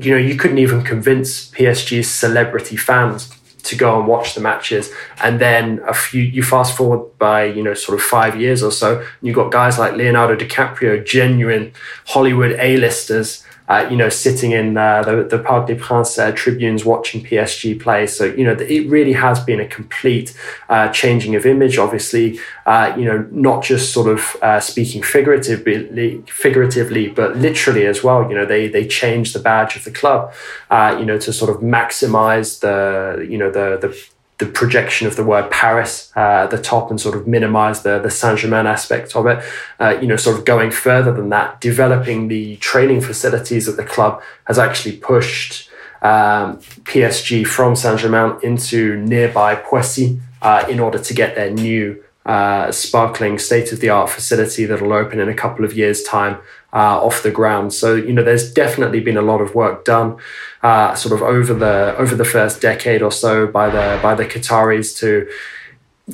you 0.00 0.12
know 0.12 0.18
you 0.18 0.36
couldn't 0.36 0.58
even 0.58 0.82
convince 0.82 1.50
PSG's 1.50 2.10
celebrity 2.10 2.76
fans 2.76 3.30
to 3.64 3.76
go 3.76 3.98
and 3.98 4.06
watch 4.06 4.34
the 4.34 4.40
matches. 4.40 4.90
And 5.22 5.40
then 5.40 5.80
a 5.86 5.94
few 5.94 6.22
you 6.22 6.42
fast 6.42 6.76
forward 6.76 7.18
by 7.18 7.44
you 7.44 7.62
know 7.62 7.74
sort 7.74 7.98
of 7.98 8.04
five 8.04 8.38
years 8.40 8.62
or 8.62 8.70
so 8.70 8.98
and 8.98 9.06
you've 9.22 9.36
got 9.36 9.50
guys 9.50 9.78
like 9.78 9.94
leonardo 9.94 10.36
dicaprio 10.36 11.04
genuine 11.04 11.72
hollywood 12.06 12.52
a-listers 12.58 13.44
uh, 13.68 13.86
you 13.90 13.96
know, 13.96 14.10
sitting 14.10 14.52
in 14.52 14.76
uh, 14.76 15.02
the, 15.02 15.24
the 15.24 15.38
Parc 15.38 15.66
des 15.66 15.76
Princes 15.76 16.18
uh, 16.18 16.32
tribunes 16.32 16.84
watching 16.84 17.24
PSG 17.24 17.80
play. 17.80 18.06
So, 18.06 18.26
you 18.26 18.44
know, 18.44 18.52
it 18.52 18.88
really 18.90 19.14
has 19.14 19.42
been 19.42 19.58
a 19.58 19.66
complete 19.66 20.36
uh, 20.68 20.88
changing 20.90 21.34
of 21.34 21.46
image. 21.46 21.78
Obviously, 21.78 22.38
uh, 22.66 22.94
you 22.96 23.06
know, 23.06 23.26
not 23.30 23.62
just 23.62 23.92
sort 23.92 24.08
of 24.08 24.36
uh, 24.42 24.60
speaking 24.60 25.02
figuratively, 25.02 26.22
figuratively, 26.26 27.08
but 27.08 27.36
literally 27.36 27.86
as 27.86 28.04
well. 28.04 28.28
You 28.28 28.36
know, 28.36 28.46
they 28.46 28.68
they 28.68 28.86
changed 28.86 29.34
the 29.34 29.40
badge 29.40 29.76
of 29.76 29.84
the 29.84 29.90
club, 29.90 30.34
you 30.70 31.06
know, 31.06 31.18
to 31.18 31.32
sort 31.32 31.50
of 31.50 31.62
maximize 31.62 32.60
the, 32.60 33.26
you 33.26 33.38
know, 33.38 33.50
the 33.50 33.78
the 33.80 34.13
the 34.44 34.52
projection 34.52 35.06
of 35.06 35.16
the 35.16 35.24
word 35.24 35.50
Paris 35.50 36.12
uh, 36.16 36.44
at 36.44 36.50
the 36.50 36.60
top 36.60 36.90
and 36.90 37.00
sort 37.00 37.16
of 37.16 37.26
minimize 37.26 37.82
the, 37.82 37.98
the 37.98 38.10
Saint 38.10 38.38
Germain 38.38 38.66
aspect 38.66 39.16
of 39.16 39.26
it. 39.26 39.42
Uh, 39.80 39.96
you 40.00 40.06
know, 40.06 40.16
sort 40.16 40.38
of 40.38 40.44
going 40.44 40.70
further 40.70 41.12
than 41.12 41.30
that, 41.30 41.60
developing 41.60 42.28
the 42.28 42.56
training 42.56 43.00
facilities 43.00 43.68
at 43.68 43.76
the 43.76 43.84
club 43.84 44.22
has 44.44 44.58
actually 44.58 44.96
pushed 44.96 45.70
um, 46.02 46.58
PSG 46.84 47.46
from 47.46 47.74
Saint 47.74 48.00
Germain 48.00 48.38
into 48.42 48.96
nearby 48.96 49.54
Poissy 49.54 50.20
uh, 50.42 50.64
in 50.68 50.78
order 50.78 50.98
to 50.98 51.14
get 51.14 51.34
their 51.34 51.50
new 51.50 52.02
uh, 52.26 52.70
sparkling 52.72 53.38
state 53.38 53.72
of 53.72 53.80
the 53.80 53.90
art 53.90 54.08
facility 54.08 54.64
that'll 54.64 54.92
open 54.92 55.20
in 55.20 55.28
a 55.28 55.34
couple 55.34 55.64
of 55.64 55.76
years' 55.76 56.02
time 56.02 56.38
uh, 56.74 56.98
off 57.00 57.22
the 57.22 57.30
ground. 57.30 57.72
So 57.72 57.94
you 57.94 58.12
know, 58.12 58.22
there's 58.22 58.52
definitely 58.52 59.00
been 59.00 59.16
a 59.16 59.22
lot 59.22 59.40
of 59.40 59.54
work 59.54 59.84
done, 59.84 60.18
uh, 60.62 60.94
sort 60.94 61.14
of 61.14 61.22
over 61.22 61.54
the 61.54 61.96
over 61.96 62.14
the 62.14 62.24
first 62.24 62.60
decade 62.60 63.00
or 63.00 63.12
so 63.12 63.46
by 63.46 63.70
the 63.70 63.98
by 64.02 64.14
the 64.14 64.26
Qataris 64.26 64.98
to 64.98 65.28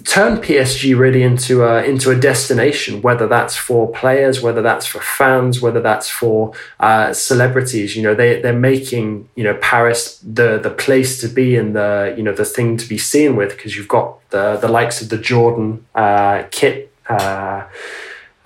turn 0.05 0.37
PSG 0.37 0.97
really 0.97 1.23
into 1.23 1.65
a 1.65 1.83
into 1.83 2.11
a 2.11 2.15
destination, 2.15 3.03
whether 3.03 3.27
that's 3.27 3.57
for 3.57 3.91
players, 3.91 4.41
whether 4.41 4.63
that's 4.63 4.87
for 4.87 5.01
fans, 5.01 5.61
whether 5.61 5.81
that's 5.81 6.09
for 6.09 6.53
uh, 6.79 7.13
celebrities. 7.13 7.97
You 7.97 8.03
know, 8.03 8.15
they 8.15 8.41
they're 8.41 8.53
making 8.53 9.29
you 9.35 9.45
know 9.45 9.55
Paris 9.61 10.19
the 10.19 10.59
the 10.59 10.71
place 10.71 11.21
to 11.23 11.29
be 11.29 11.57
and 11.57 11.75
the 11.75 12.15
you 12.17 12.23
know 12.23 12.35
the 12.35 12.45
thing 12.45 12.77
to 12.77 12.89
be 12.89 12.99
seen 12.99 13.35
with 13.35 13.57
because 13.57 13.77
you've 13.77 13.89
got 13.89 14.29
the 14.31 14.57
the 14.57 14.69
likes 14.69 15.03
of 15.03 15.09
the 15.09 15.19
Jordan 15.19 15.87
uh, 15.95 16.45
kit. 16.51 16.93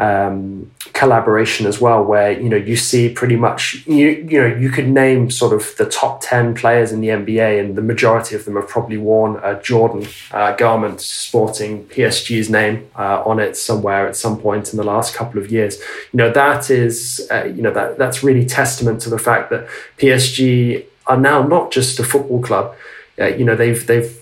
Um, 0.00 0.72
collaboration 0.92 1.66
as 1.66 1.80
well, 1.80 2.02
where 2.02 2.33
you 2.33 2.48
know 2.48 2.57
you 2.57 2.76
see 2.76 3.09
pretty 3.09 3.37
much 3.37 3.85
you 3.87 4.09
you 4.28 4.40
know 4.40 4.57
you 4.57 4.68
could 4.68 4.88
name 4.88 5.30
sort 5.30 5.52
of 5.52 5.76
the 5.76 5.88
top 5.88 6.20
ten 6.20 6.52
players 6.52 6.90
in 6.90 7.00
the 7.00 7.09
NBA, 7.09 7.61
and 7.61 7.76
the 7.76 7.83
majority 7.83 8.35
of 8.35 8.44
them 8.44 8.57
have 8.57 8.68
probably 8.68 8.96
worn 8.96 9.40
a 9.44 9.61
Jordan 9.62 10.07
uh, 10.33 10.57
garment 10.57 11.00
sporting 11.00 11.85
PSG's 11.87 12.50
name 12.50 12.88
uh, 12.96 13.22
on 13.24 13.38
it 13.38 13.57
somewhere 13.57 14.09
at 14.09 14.16
some 14.16 14.37
point 14.38 14.72
in 14.72 14.76
the 14.76 14.85
last 14.85 15.14
couple 15.14 15.40
of 15.40 15.50
years. 15.50 15.78
You 16.12 16.18
know 16.18 16.33
that 16.33 16.70
is 16.70 17.28
uh, 17.30 17.44
you 17.44 17.62
know 17.62 17.72
that 17.72 17.96
that's 17.96 18.24
really 18.24 18.44
testament 18.44 19.00
to 19.02 19.11
the 19.11 19.18
fact 19.18 19.50
that 19.50 19.68
PSG 19.98 20.87
are 21.07 21.18
now 21.18 21.46
not 21.46 21.70
just 21.70 22.00
a 22.00 22.04
football 22.04 22.42
club. 22.42 22.74
Uh, 23.16 23.26
you 23.26 23.44
know 23.44 23.54
they've 23.54 23.87
they've 23.87 24.20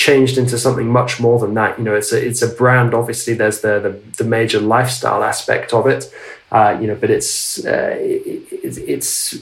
changed 0.00 0.38
into 0.38 0.56
something 0.58 0.88
much 0.88 1.20
more 1.20 1.38
than 1.38 1.52
that. 1.54 1.78
You 1.78 1.84
know, 1.84 1.94
it's 1.94 2.12
a 2.12 2.18
it's 2.28 2.42
a 2.42 2.48
brand. 2.60 2.94
Obviously, 2.94 3.34
there's 3.34 3.60
the 3.60 3.74
the, 3.86 3.92
the 4.22 4.28
major 4.36 4.60
lifestyle 4.76 5.22
aspect 5.22 5.72
of 5.72 5.86
it. 5.86 6.02
Uh, 6.50 6.72
you 6.80 6.86
know, 6.88 6.98
but 7.02 7.10
it's 7.10 7.64
uh, 7.66 7.94
it, 8.00 8.78
it's 8.94 9.36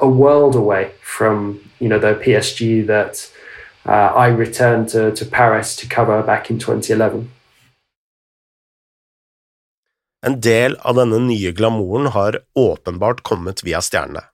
a 0.00 0.08
world 0.08 0.54
away 0.56 0.90
from 1.00 1.60
you 1.78 1.88
know 1.88 2.00
the 2.00 2.14
PSG 2.24 2.86
that 2.86 3.30
uh, 3.86 4.10
I 4.24 4.28
returned 4.44 4.88
to 4.94 5.12
to 5.18 5.24
Paris 5.24 5.76
to 5.76 5.86
cover 5.86 6.22
back 6.22 6.50
in 6.50 6.58
2011. 6.58 7.30
En 10.26 10.40
del 10.40 10.74
av 10.82 10.96
denne 10.98 11.18
nye 11.28 11.52
glamouren 11.52 12.06
har 12.06 12.40
åpenbart 12.54 13.20
kommet 13.22 13.62
via 13.62 13.80
stjernene. 13.80 14.24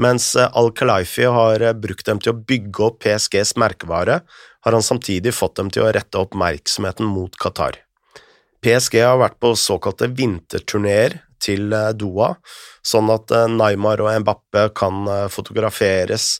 Mens 0.00 0.32
Al-Khalifi 0.36 1.26
har 1.28 1.64
brukt 1.76 2.06
dem 2.08 2.20
til 2.22 2.32
å 2.32 2.40
bygge 2.40 2.86
opp 2.86 3.02
PSGs 3.04 3.52
merkevare, 3.60 4.22
har 4.64 4.76
han 4.76 4.84
samtidig 4.84 5.34
fått 5.36 5.58
dem 5.60 5.68
til 5.72 5.84
å 5.84 5.92
rette 5.92 6.20
oppmerksomheten 6.20 7.08
mot 7.08 7.36
Qatar. 7.40 7.82
PSG 8.64 9.00
har 9.00 9.20
vært 9.20 9.38
på 9.40 9.52
såkalte 9.56 10.08
vinterturneer 10.12 11.20
til 11.40 11.72
eh, 11.72 11.92
Doha, 11.96 12.34
sånn 12.84 13.08
at 13.12 13.32
eh, 13.32 13.48
Neymar 13.48 14.02
og 14.04 14.12
Mbappe 14.24 14.66
kan 14.76 15.06
eh, 15.08 15.28
fotograferes, 15.32 16.34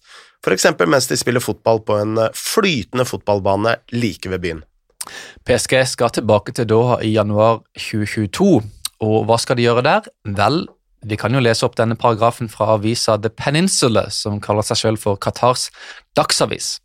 for 0.45 0.57
eksempel 0.57 0.89
mens 0.89 1.09
de 1.09 1.19
spiller 1.21 1.45
fotball 1.45 1.83
på 1.85 1.97
en 2.01 2.21
flytende 2.37 3.05
fotballbane 3.09 3.77
like 3.93 4.29
ved 4.33 4.45
byen. 4.45 4.63
PSG 5.49 5.81
skal 5.89 6.13
tilbake 6.17 6.53
til 6.57 6.69
Doha 6.69 7.01
i 7.05 7.15
januar 7.15 7.63
2022, 7.77 8.61
og 9.01 9.17
hva 9.29 9.41
skal 9.41 9.57
de 9.57 9.65
gjøre 9.65 9.85
der? 9.85 10.09
Vel, 10.37 10.63
vi 11.07 11.17
kan 11.17 11.33
jo 11.33 11.41
lese 11.41 11.65
opp 11.65 11.79
denne 11.79 11.97
paragrafen 11.97 12.51
fra 12.53 12.75
avisa 12.75 13.17
The 13.17 13.31
Peninsula, 13.33 14.09
som 14.13 14.41
kaller 14.43 14.67
seg 14.67 14.81
selv 14.83 15.01
for 15.01 15.17
Qatars 15.17 15.71
dagsavis. 16.19 16.79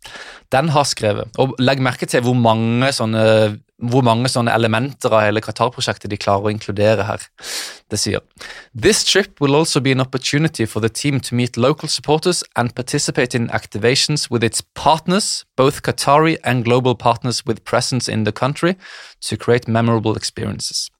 Den 0.54 0.70
har 0.72 0.86
skrevet, 0.88 1.28
og 1.36 1.56
legg 1.60 1.82
merke 1.84 2.08
til 2.08 2.24
hvor 2.24 2.36
mange 2.38 2.88
sånne, 2.96 3.24
hvor 3.76 4.04
mange 4.06 4.30
sånne 4.32 4.54
elementer 4.56 5.12
av 5.12 5.26
hele 5.26 5.42
Qatar-prosjektet 5.44 6.08
de 6.08 6.16
klarer 6.16 6.48
å 6.48 6.52
inkludere 6.54 7.04
her. 7.04 7.26
Det 7.92 8.00
sier 8.00 8.24
This 8.72 9.04
trip 9.04 9.40
will 9.40 9.58
also 9.58 9.80
be 9.84 9.92
an 9.92 10.00
opportunity 10.00 10.64
for 10.64 10.80
the 10.80 10.88
team 10.88 11.20
to 11.20 11.34
meet 11.34 11.58
local 11.58 11.88
supporters 11.88 12.42
and 12.56 12.74
participate 12.74 13.34
in 13.34 13.50
activations 13.50 14.30
with 14.30 14.42
its 14.42 14.62
partners, 14.74 15.44
both 15.56 15.82
Qatari 15.82 16.38
and 16.42 16.64
global 16.64 16.94
partners 16.94 17.44
with 17.44 17.64
presence 17.64 18.08
in 18.08 18.24
the 18.24 18.32
country, 18.32 18.76
to 19.20 19.36
create 19.36 19.68
memorable 19.68 20.16
experiences. 20.16 20.90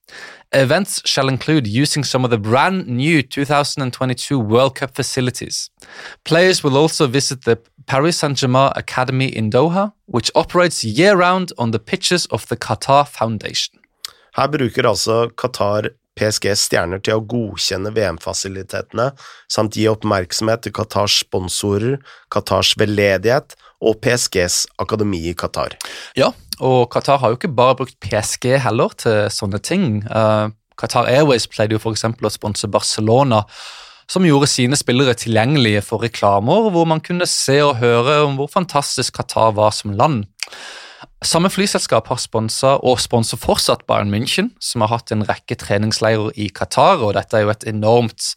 Events 0.53 1.03
shall 1.05 1.29
include 1.29 1.67
using 1.67 2.05
some 2.05 2.25
of 2.25 2.31
the 2.31 2.39
brand 2.39 2.87
new 2.87 3.23
2022 3.23 4.39
World 4.39 4.77
Cup 4.77 4.95
facilities. 4.95 5.71
Players 6.25 6.63
will 6.63 6.77
also 6.77 7.07
visit 7.07 7.45
the 7.45 7.59
Paris 7.87 8.19
Saint 8.19 8.39
Germain 8.39 8.73
Academy 8.77 9.27
in 9.27 9.51
Doha, 9.51 9.93
which 10.07 10.31
operates 10.35 10.85
year 10.85 11.17
round 11.17 11.53
on 11.59 11.73
the 11.73 11.79
pitches 11.79 12.27
of 12.27 12.47
the 12.49 12.57
Qatar 12.57 13.07
Foundation. 13.07 13.81
Her 14.35 14.49
bruker 14.49 14.85
altså 14.85 15.31
Qatar 15.35 15.91
PSGs 16.17 16.65
stjerner 16.69 17.03
til 17.05 17.19
å 17.19 17.25
godkjenne 17.29 17.93
VM-fasilitetene, 17.97 19.11
samt 19.53 19.77
gi 19.77 19.87
oppmerksomhet 19.91 20.65
til 20.65 20.75
Qatars 20.77 21.21
sponsorer, 21.25 21.99
Qatars 22.33 22.73
veldedighet 22.81 23.57
og 23.85 24.01
PSGs 24.05 24.63
akademi 24.81 25.21
i 25.29 25.35
Qatar. 25.37 25.77
Ja, 26.17 26.33
og 26.65 26.87
Qatar 26.93 27.21
har 27.21 27.33
jo 27.33 27.39
ikke 27.39 27.53
bare 27.57 27.77
brukt 27.79 27.99
PSG 28.01 28.57
heller 28.65 28.95
til 29.01 29.27
sånne 29.33 29.61
ting. 29.61 30.01
Uh, 30.09 30.53
Qatar 30.81 31.09
Airways 31.11 31.49
pleide 31.49 31.77
jo 31.77 31.81
f.eks. 31.81 32.05
å 32.05 32.33
sponse 32.33 32.71
Barcelona, 32.73 33.43
som 34.09 34.25
gjorde 34.27 34.49
sine 34.51 34.79
spillere 34.79 35.17
tilgjengelige 35.19 35.83
for 35.85 36.05
reklamer, 36.05 36.71
hvor 36.71 36.87
man 36.89 37.03
kunne 37.05 37.27
se 37.29 37.59
og 37.65 37.79
høre 37.81 38.21
om 38.27 38.37
hvor 38.39 38.51
fantastisk 38.53 39.17
Qatar 39.19 39.57
var 39.57 39.75
som 39.75 39.97
land. 39.99 40.25
Samme 41.27 41.49
flyselskap 41.51 42.07
har 42.07 42.21
sponsa 42.23 42.77
og 42.87 43.01
sponser 43.03 43.39
fortsatt 43.41 43.83
Bayern 43.89 44.13
München, 44.13 44.53
som 44.63 44.85
har 44.85 44.93
hatt 44.93 45.11
en 45.11 45.25
rekke 45.27 45.57
treningsleirer 45.59 46.31
i 46.39 46.47
Qatar. 46.55 47.03
og 47.03 47.17
Dette 47.17 47.39
er 47.39 47.43
jo 47.43 47.51
et 47.51 47.67
enormt 47.67 48.29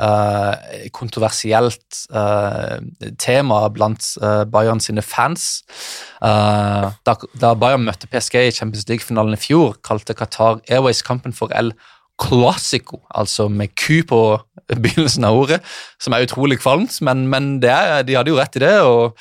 uh, 0.00 0.54
kontroversielt 0.96 1.98
uh, 2.08 2.78
tema 3.20 3.60
blant 3.74 4.14
uh, 4.22 4.46
Bayern 4.48 4.80
sine 4.80 5.04
fans. 5.04 5.60
Da, 6.22 7.14
da, 7.36 7.52
Bayern 7.52 7.84
møtte 7.84 8.08
PSG 8.08 8.40
i 8.46 8.54
Champions 8.54 8.88
League-finalen 8.88 9.36
i 9.36 9.42
fjor, 9.42 9.76
kalte 9.84 10.16
Qatar 10.16 10.62
Airways 10.70 11.04
kampen 11.04 11.36
for 11.36 11.52
El 11.52 11.74
Classico, 12.18 13.02
altså 13.14 13.46
med 13.48 13.74
Q 13.78 14.02
på 14.10 14.20
begynnelsen 14.82 15.26
av 15.28 15.38
ordet, 15.38 15.60
som 16.02 16.14
er 16.14 16.26
utrolig 16.26 16.58
kvalmt, 16.60 16.98
men, 17.06 17.26
men 17.30 17.56
er, 17.62 18.02
de 18.06 18.16
hadde 18.18 18.32
jo 18.32 18.40
rett 18.40 18.58
i 18.58 18.64
det. 18.64 18.74
og 18.82 19.14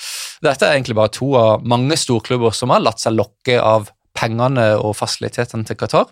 Dette 0.45 0.65
er 0.65 0.77
egentlig 0.77 0.97
bare 0.97 1.13
to 1.13 1.31
av 1.37 1.65
mange 1.67 1.97
storklubber 1.99 2.55
som 2.57 2.73
har 2.73 2.83
latt 2.83 3.03
seg 3.03 3.17
lokke 3.17 3.59
av 3.61 3.91
pengene 4.17 4.71
og 4.81 4.95
fasilitetene 4.97 5.67
til 5.67 5.77
Qatar. 5.77 6.09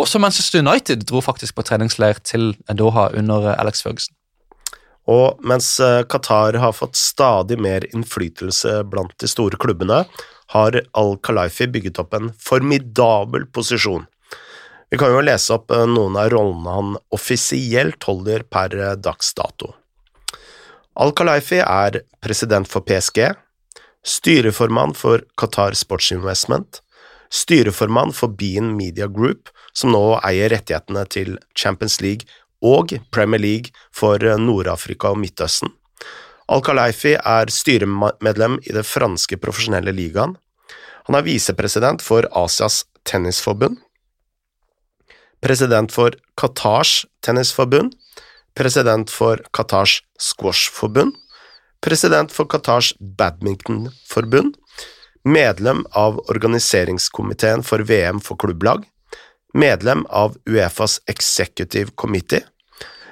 Også 0.00 0.20
Manchester 0.20 0.64
United 0.64 1.04
dro 1.08 1.22
faktisk 1.24 1.56
på 1.56 1.64
treningsleir 1.68 2.20
til 2.24 2.54
Doha 2.68 3.10
under 3.16 3.52
Alex 3.56 3.84
Ferguson. 3.84 4.16
Og 5.06 5.38
mens 5.46 5.68
eh, 5.80 6.02
Qatar 6.10 6.58
har 6.58 6.74
fått 6.74 6.98
stadig 6.98 7.60
mer 7.62 7.84
innflytelse 7.92 8.80
blant 8.90 9.14
de 9.22 9.28
store 9.30 9.58
klubbene, 9.62 10.02
har 10.54 10.80
Al-Khalifi 10.98 11.68
bygget 11.70 12.00
opp 12.02 12.14
en 12.16 12.32
formidabel 12.42 13.46
posisjon 13.54 14.04
vi 14.90 14.98
kan 14.98 15.10
jo 15.10 15.22
lese 15.24 15.54
opp 15.56 15.72
eh, 15.74 15.86
noen 15.90 16.16
av 16.18 16.30
rollene 16.34 16.76
han 16.76 16.94
offisielt 17.14 18.06
holder 18.06 18.46
per 18.50 18.76
eh, 18.76 18.94
dags 18.94 19.32
dato. 19.34 19.74
Al-Khalifi 20.96 21.58
er 21.60 22.00
president 22.24 22.68
for 22.70 22.86
PSG, 22.86 23.34
styreformann 24.06 24.94
for 24.96 25.24
Qatar 25.36 25.74
Sports 25.76 26.12
Investment, 26.14 26.80
styreformann 27.28 28.14
for 28.14 28.32
Bean 28.32 28.76
Media 28.78 29.08
Group, 29.10 29.50
som 29.76 29.92
nå 29.92 30.04
eier 30.24 30.54
rettighetene 30.54 31.02
til 31.12 31.34
Champions 31.58 31.98
League 32.00 32.24
og 32.64 32.94
Premier 33.12 33.42
League 33.42 33.74
for 33.92 34.22
eh, 34.22 34.38
Nord-Afrika 34.38 35.12
og 35.12 35.20
Midtøsten. 35.20 35.74
Al-Khalifi 36.46 37.16
er 37.18 37.50
styremedlem 37.50 38.60
i 38.62 38.74
det 38.76 38.86
franske 38.86 39.36
profesjonelle 39.42 39.90
ligaen. 39.90 40.36
Han 41.10 41.18
er 41.18 41.26
visepresident 41.26 42.02
for 42.02 42.26
Asias 42.38 42.84
tennisforbund, 43.06 43.80
president 45.40 45.92
for 45.92 46.16
Qatars 46.36 47.04
tennisforbund, 47.20 47.92
president 48.54 49.10
for 49.10 49.40
Qatars 49.52 50.00
squashforbund, 50.18 51.12
president 51.80 52.32
for 52.32 52.46
Qatars 52.46 52.92
badmintonforbund, 53.00 54.56
medlem 55.24 55.84
av 55.90 56.18
organiseringskomiteen 56.30 57.64
for 57.66 57.82
VM 57.82 58.20
for 58.20 58.38
klubblag, 58.38 58.84
medlem 59.54 60.06
av 60.06 60.36
Uefas 60.48 61.00
Executive 61.06 61.90
Committee, 61.94 62.44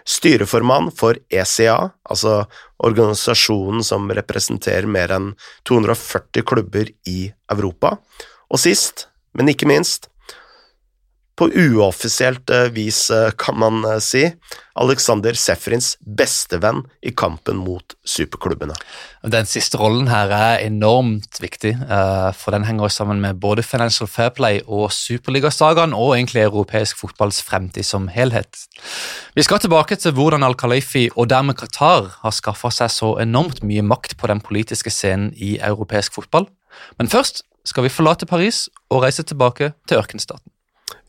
styreformann 0.04 0.90
for 0.92 1.16
ECA, 1.32 1.90
altså 2.04 2.44
organisasjonen 2.84 3.84
som 3.84 4.10
representerer 4.12 4.86
mer 4.86 5.14
enn 5.16 5.30
240 5.68 6.44
klubber 6.46 6.90
i 7.08 7.30
Europa, 7.50 7.96
og 8.52 8.60
sist, 8.60 9.08
men 9.34 9.48
ikke 9.50 9.68
minst, 9.68 10.10
på 11.38 11.48
uoffisielt 11.50 12.50
eh, 12.50 12.68
vis, 12.74 13.10
eh, 13.10 13.30
kan 13.38 13.58
man 13.58 13.84
eh, 13.84 13.98
si, 14.02 14.22
Alexander 14.78 15.34
Sefrins 15.38 15.94
bestevenn 15.98 16.82
i 17.02 17.10
kampen 17.14 17.58
mot 17.62 17.94
superklubbene. 18.06 18.74
Den 19.30 19.46
siste 19.46 19.78
rollen 19.78 20.08
her 20.10 20.30
er 20.34 20.62
enormt 20.64 21.38
viktig, 21.40 21.76
for 22.34 22.52
den 22.52 22.66
henger 22.66 22.90
sammen 22.90 23.22
med 23.22 23.38
både 23.40 23.62
Financial 23.62 24.10
Fair 24.10 24.32
Play 24.34 24.58
og 24.66 24.90
Superligasagaen, 24.92 25.94
og 25.94 26.16
egentlig 26.16 26.42
europeisk 26.42 26.98
fotballs 27.00 27.38
fremtid 27.46 27.86
som 27.86 28.08
helhet. 28.10 28.64
Vi 29.38 29.46
skal 29.46 29.62
tilbake 29.62 29.96
til 29.96 30.16
hvordan 30.18 30.42
Al-Khalifi 30.42 31.06
og 31.14 31.30
dermed 31.30 31.56
Qatar 31.62 32.10
har 32.24 32.34
skaffa 32.34 32.72
seg 32.74 32.90
så 32.92 33.14
enormt 33.22 33.62
mye 33.62 33.86
makt 33.86 34.18
på 34.18 34.28
den 34.30 34.42
politiske 34.42 34.90
scenen 34.90 35.30
i 35.38 35.54
europeisk 35.62 36.18
fotball. 36.18 36.50
Men 36.98 37.08
først 37.08 37.44
skal 37.64 37.86
vi 37.86 37.94
forlate 37.94 38.26
Paris 38.26 38.66
og 38.90 39.06
reise 39.06 39.22
tilbake 39.22 39.70
til 39.86 40.02
ørkenstaten. 40.02 40.50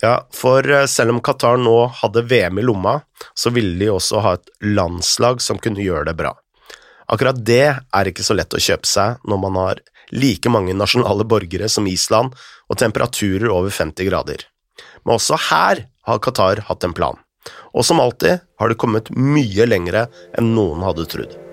Ja, 0.01 0.27
for 0.33 0.67
eh, 0.69 0.85
selv 0.85 1.15
om 1.15 1.21
Qatar 1.23 1.59
nå 1.59 1.75
hadde 2.01 2.25
VM 2.29 2.59
i 2.59 2.65
lomma, 2.65 2.99
så 3.33 3.51
ville 3.55 3.77
de 3.79 3.91
også 3.91 4.21
ha 4.23 4.35
et 4.37 4.49
landslag 4.63 5.41
som 5.43 5.59
kunne 5.61 5.83
gjøre 5.83 6.09
det 6.09 6.17
bra. 6.19 6.33
Akkurat 7.11 7.37
det 7.45 7.67
er 7.75 8.09
ikke 8.09 8.25
så 8.25 8.35
lett 8.37 8.55
å 8.55 8.61
kjøpe 8.61 8.89
seg 8.89 9.21
når 9.29 9.41
man 9.43 9.59
har 9.61 9.83
like 10.15 10.49
mange 10.49 10.73
nasjonale 10.77 11.25
borgere 11.27 11.69
som 11.69 11.87
Island 11.89 12.33
og 12.69 12.79
temperaturer 12.81 13.51
over 13.51 13.73
50 13.73 14.09
grader. 14.09 14.45
Men 15.03 15.17
også 15.17 15.39
her 15.49 15.85
har 16.05 16.21
Qatar 16.21 16.65
hatt 16.67 16.85
en 16.85 16.95
plan, 16.97 17.17
og 17.73 17.85
som 17.85 18.01
alltid 18.01 18.43
har 18.59 18.71
det 18.71 18.81
kommet 18.81 19.11
mye 19.13 19.69
lengre 19.69 20.07
enn 20.37 20.53
noen 20.57 20.85
hadde 20.85 21.09
trodd. 21.11 21.44